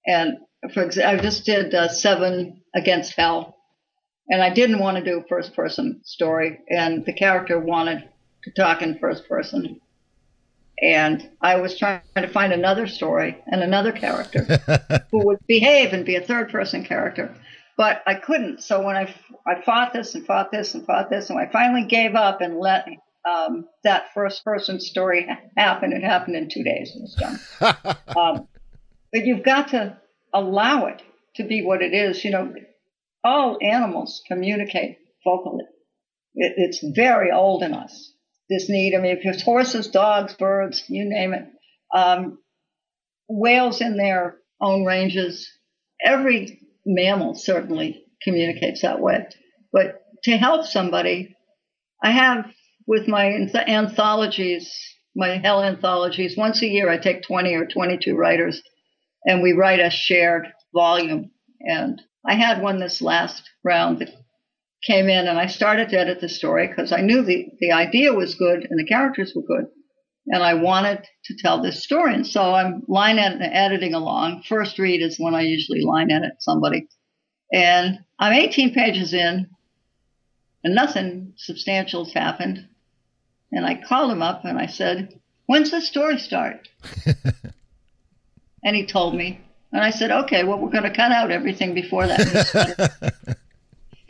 [0.05, 0.39] And
[0.73, 3.57] for example, I just did uh, Seven Against Hell,
[4.27, 8.09] and I didn't want to do a first person story, and the character wanted
[8.43, 9.79] to talk in first person.
[10.81, 14.43] And I was trying to find another story and another character
[15.11, 17.35] who would behave and be a third person character.
[17.77, 18.61] but I couldn't.
[18.61, 19.13] So when I
[19.47, 22.57] I fought this and fought this and fought this, and I finally gave up and
[22.57, 22.87] let
[23.29, 25.27] um, that first person story
[25.57, 25.93] happen.
[25.93, 27.95] It happened in two days and it's done.
[28.17, 28.47] um,
[29.11, 29.97] but you've got to
[30.33, 31.01] allow it
[31.35, 32.23] to be what it is.
[32.23, 32.53] You know,
[33.23, 35.65] all animals communicate vocally.
[36.35, 38.13] It, it's very old in us.
[38.51, 38.93] This need.
[38.93, 41.45] I mean, if it's horses, dogs, birds, you name it.
[41.95, 42.37] Um,
[43.29, 45.49] whales in their own ranges.
[46.03, 49.25] Every mammal certainly communicates that way.
[49.71, 51.33] But to help somebody,
[52.03, 52.45] I have
[52.85, 53.31] with my
[53.67, 54.77] anthologies,
[55.15, 58.61] my hell anthologies, once a year I take 20 or 22 writers
[59.25, 61.31] and we write a shared volume.
[61.61, 64.09] And I had one this last round that
[64.83, 68.13] came in and I started to edit the story because I knew the, the idea
[68.13, 69.67] was good and the characters were good.
[70.27, 72.13] And I wanted to tell this story.
[72.13, 74.43] And so I'm line ed- editing along.
[74.47, 76.87] First read is when I usually line edit somebody.
[77.51, 79.49] And I'm 18 pages in
[80.63, 82.67] and nothing substantial has happened.
[83.51, 86.69] And I called him up and I said, When's the story start?
[88.63, 89.41] and he told me.
[89.73, 93.37] And I said, Okay, well, we're going to cut out everything before that.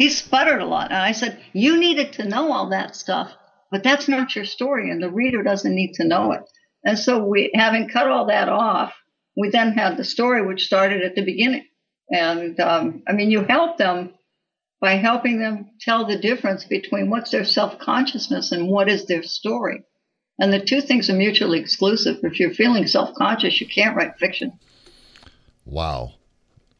[0.01, 0.63] He sputtered.
[0.63, 0.89] a lot.
[0.89, 3.31] And I said, You needed to know all that stuff,
[3.69, 6.41] but that's not your story, and the reader doesn't need to know it.
[6.83, 8.95] And so, we, having cut all that off,
[9.37, 11.67] we then had the story, which started at the beginning.
[12.09, 14.15] And um, I mean, you help them
[14.79, 19.21] by helping them tell the difference between what's their self consciousness and what is their
[19.21, 19.83] story.
[20.39, 22.21] And the two things are mutually exclusive.
[22.23, 24.53] If you're feeling self conscious, you can't write fiction.
[25.63, 26.15] Wow.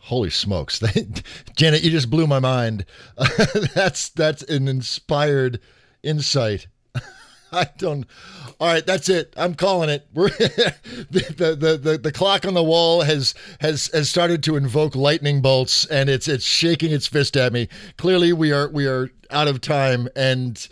[0.01, 0.79] Holy smokes.
[1.55, 2.85] Janet, you just blew my mind.
[3.75, 5.59] that's that's an inspired
[6.03, 6.67] insight.
[7.51, 8.05] I don't
[8.61, 9.33] all right, that's it.
[9.37, 10.05] I'm calling it.
[10.13, 14.95] We're the, the, the, the clock on the wall has has has started to invoke
[14.95, 17.69] lightning bolts, and it's it's shaking its fist at me.
[17.97, 20.67] Clearly, we are we are out of time, and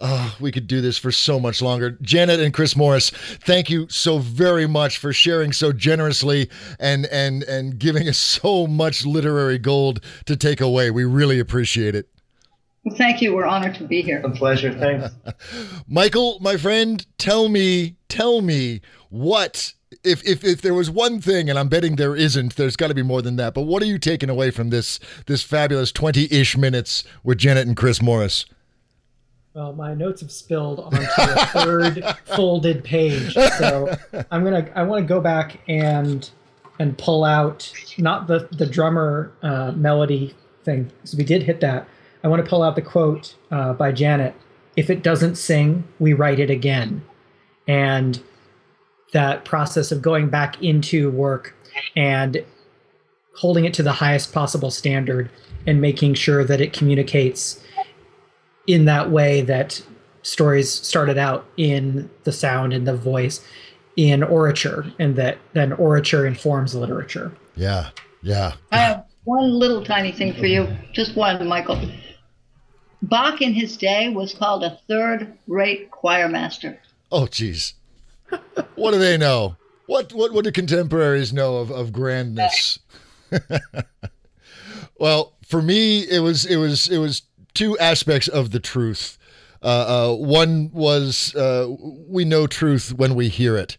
[0.00, 1.90] uh, we could do this for so much longer.
[2.02, 6.48] Janet and Chris Morris, thank you so very much for sharing so generously
[6.78, 10.90] and and and giving us so much literary gold to take away.
[10.90, 12.08] We really appreciate it.
[12.84, 13.34] Well, thank you.
[13.34, 14.22] We're honored to be here.
[14.24, 14.72] A pleasure.
[14.72, 15.14] Thanks.
[15.86, 18.80] Michael, my friend, tell me, tell me
[19.10, 22.88] what if, if if there was one thing, and I'm betting there isn't, there's got
[22.88, 23.52] to be more than that.
[23.52, 27.76] But what are you taking away from this this fabulous 20-ish minutes with Janet and
[27.76, 28.46] Chris Morris?
[29.54, 32.04] Well, my notes have spilled onto a third
[32.36, 33.96] folded page, so
[34.30, 36.28] I'm gonna I want to go back and
[36.78, 40.34] and pull out not the the drummer uh, melody
[40.64, 41.88] thing because we did hit that,
[42.22, 44.34] I want to pull out the quote uh, by Janet
[44.76, 47.02] If it doesn't sing, we write it again.
[47.66, 48.22] And
[49.12, 51.54] that process of going back into work
[51.96, 52.44] and
[53.36, 55.30] holding it to the highest possible standard
[55.66, 57.62] and making sure that it communicates
[58.66, 59.82] in that way that
[60.22, 63.44] stories started out in the sound and the voice
[63.96, 67.32] in orature and that then orature informs literature.
[67.56, 67.90] Yeah.
[68.22, 68.54] Yeah.
[68.72, 71.80] I have one little tiny thing for you, just one, Michael.
[73.02, 76.78] Bach in his day was called a third rate choir master.
[77.10, 77.74] Oh, geez.
[78.74, 79.56] what do they know?
[79.86, 82.78] What, what, what do contemporaries know of, of grandness?
[84.98, 87.22] well, for me, it was, it was, it was
[87.54, 89.18] two aspects of the truth.
[89.62, 91.68] Uh, uh, one was uh,
[92.08, 93.76] we know truth when we hear it,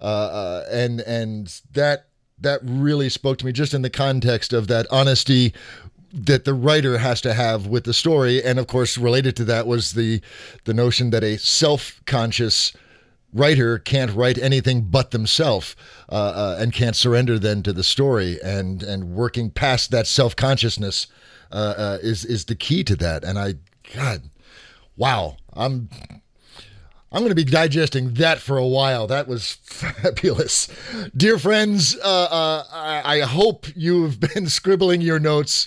[0.00, 2.06] uh, uh, and and that
[2.40, 5.52] that really spoke to me just in the context of that honesty
[6.12, 8.42] that the writer has to have with the story.
[8.42, 10.20] And of course related to that was the
[10.64, 12.72] the notion that a self-conscious
[13.32, 15.76] writer can't write anything but themselves
[16.08, 18.40] uh, and can't surrender then to the story.
[18.42, 21.10] And and working past that self-consciousness uh,
[21.50, 23.54] uh is is the key to that and i
[23.94, 24.22] god
[24.96, 25.88] wow i'm
[27.12, 29.08] I'm going to be digesting that for a while.
[29.08, 30.68] That was fabulous.
[31.16, 35.66] Dear friends, uh, uh, I, I, hope you've been scribbling your notes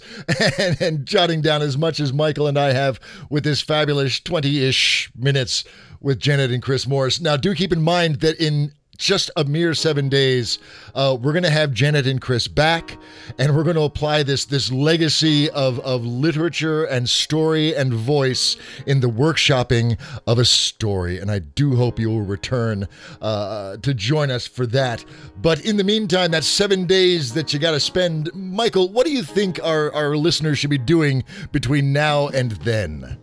[0.58, 2.98] and, and jotting down as much as Michael and I have
[3.30, 5.66] with this fabulous 20 ish minutes
[6.00, 7.20] with Janet and Chris Morris.
[7.20, 10.60] Now, do keep in mind that in just a mere seven days,
[10.96, 12.98] uh, we're going to have Janet and Chris back,
[13.38, 18.56] and we're going to apply this this legacy of of literature and story and voice
[18.86, 21.20] in the workshopping of a story.
[21.20, 22.88] And I do hope you will return
[23.22, 25.04] uh, to join us for that.
[25.42, 29.12] But in the meantime, that seven days that you got to spend, Michael, what do
[29.12, 33.18] you think our our listeners should be doing between now and then?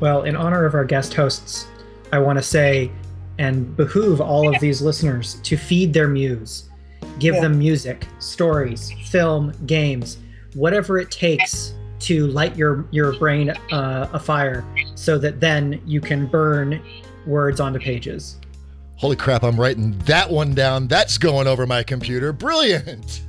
[0.00, 1.66] Well, in honor of our guest hosts,
[2.12, 2.92] I want to say
[3.38, 6.68] and behoove all of these listeners to feed their muse.
[7.18, 7.42] Give yeah.
[7.42, 10.18] them music, stories, film, games.
[10.54, 14.64] whatever it takes to light your your brain uh, afire
[14.94, 16.80] so that then you can burn
[17.26, 18.36] words onto pages
[18.98, 20.88] Holy crap, I'm writing that one down.
[20.88, 22.32] That's going over my computer.
[22.32, 23.22] Brilliant.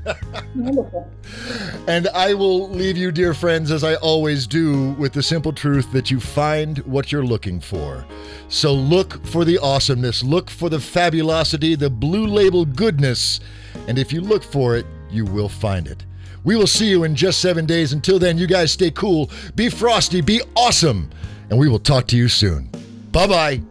[0.55, 1.11] Wonderful.
[1.87, 5.91] and I will leave you, dear friends, as I always do, with the simple truth
[5.91, 8.03] that you find what you're looking for.
[8.47, 13.39] So look for the awesomeness, look for the fabulosity, the blue label goodness.
[13.87, 16.03] And if you look for it, you will find it.
[16.43, 17.93] We will see you in just seven days.
[17.93, 21.11] Until then, you guys stay cool, be frosty, be awesome,
[21.51, 22.71] and we will talk to you soon.
[23.11, 23.61] Bye bye.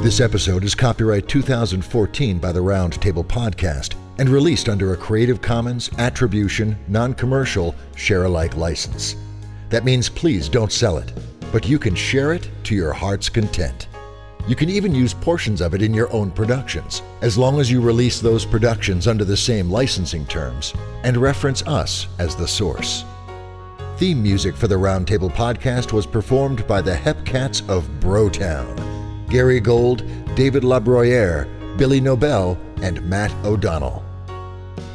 [0.00, 5.90] This episode is copyright 2014 by the Roundtable Podcast and released under a Creative Commons
[5.98, 9.16] Attribution, Non Commercial, Share Alike license.
[9.70, 11.12] That means please don't sell it,
[11.50, 13.88] but you can share it to your heart's content.
[14.46, 17.80] You can even use portions of it in your own productions, as long as you
[17.80, 23.04] release those productions under the same licensing terms and reference us as the source.
[23.96, 28.97] Theme music for the Roundtable Podcast was performed by the Hepcats of Brotown.
[29.28, 30.02] Gary Gold,
[30.34, 34.02] David Labroyere, Billy Nobel, and Matt O'Donnell.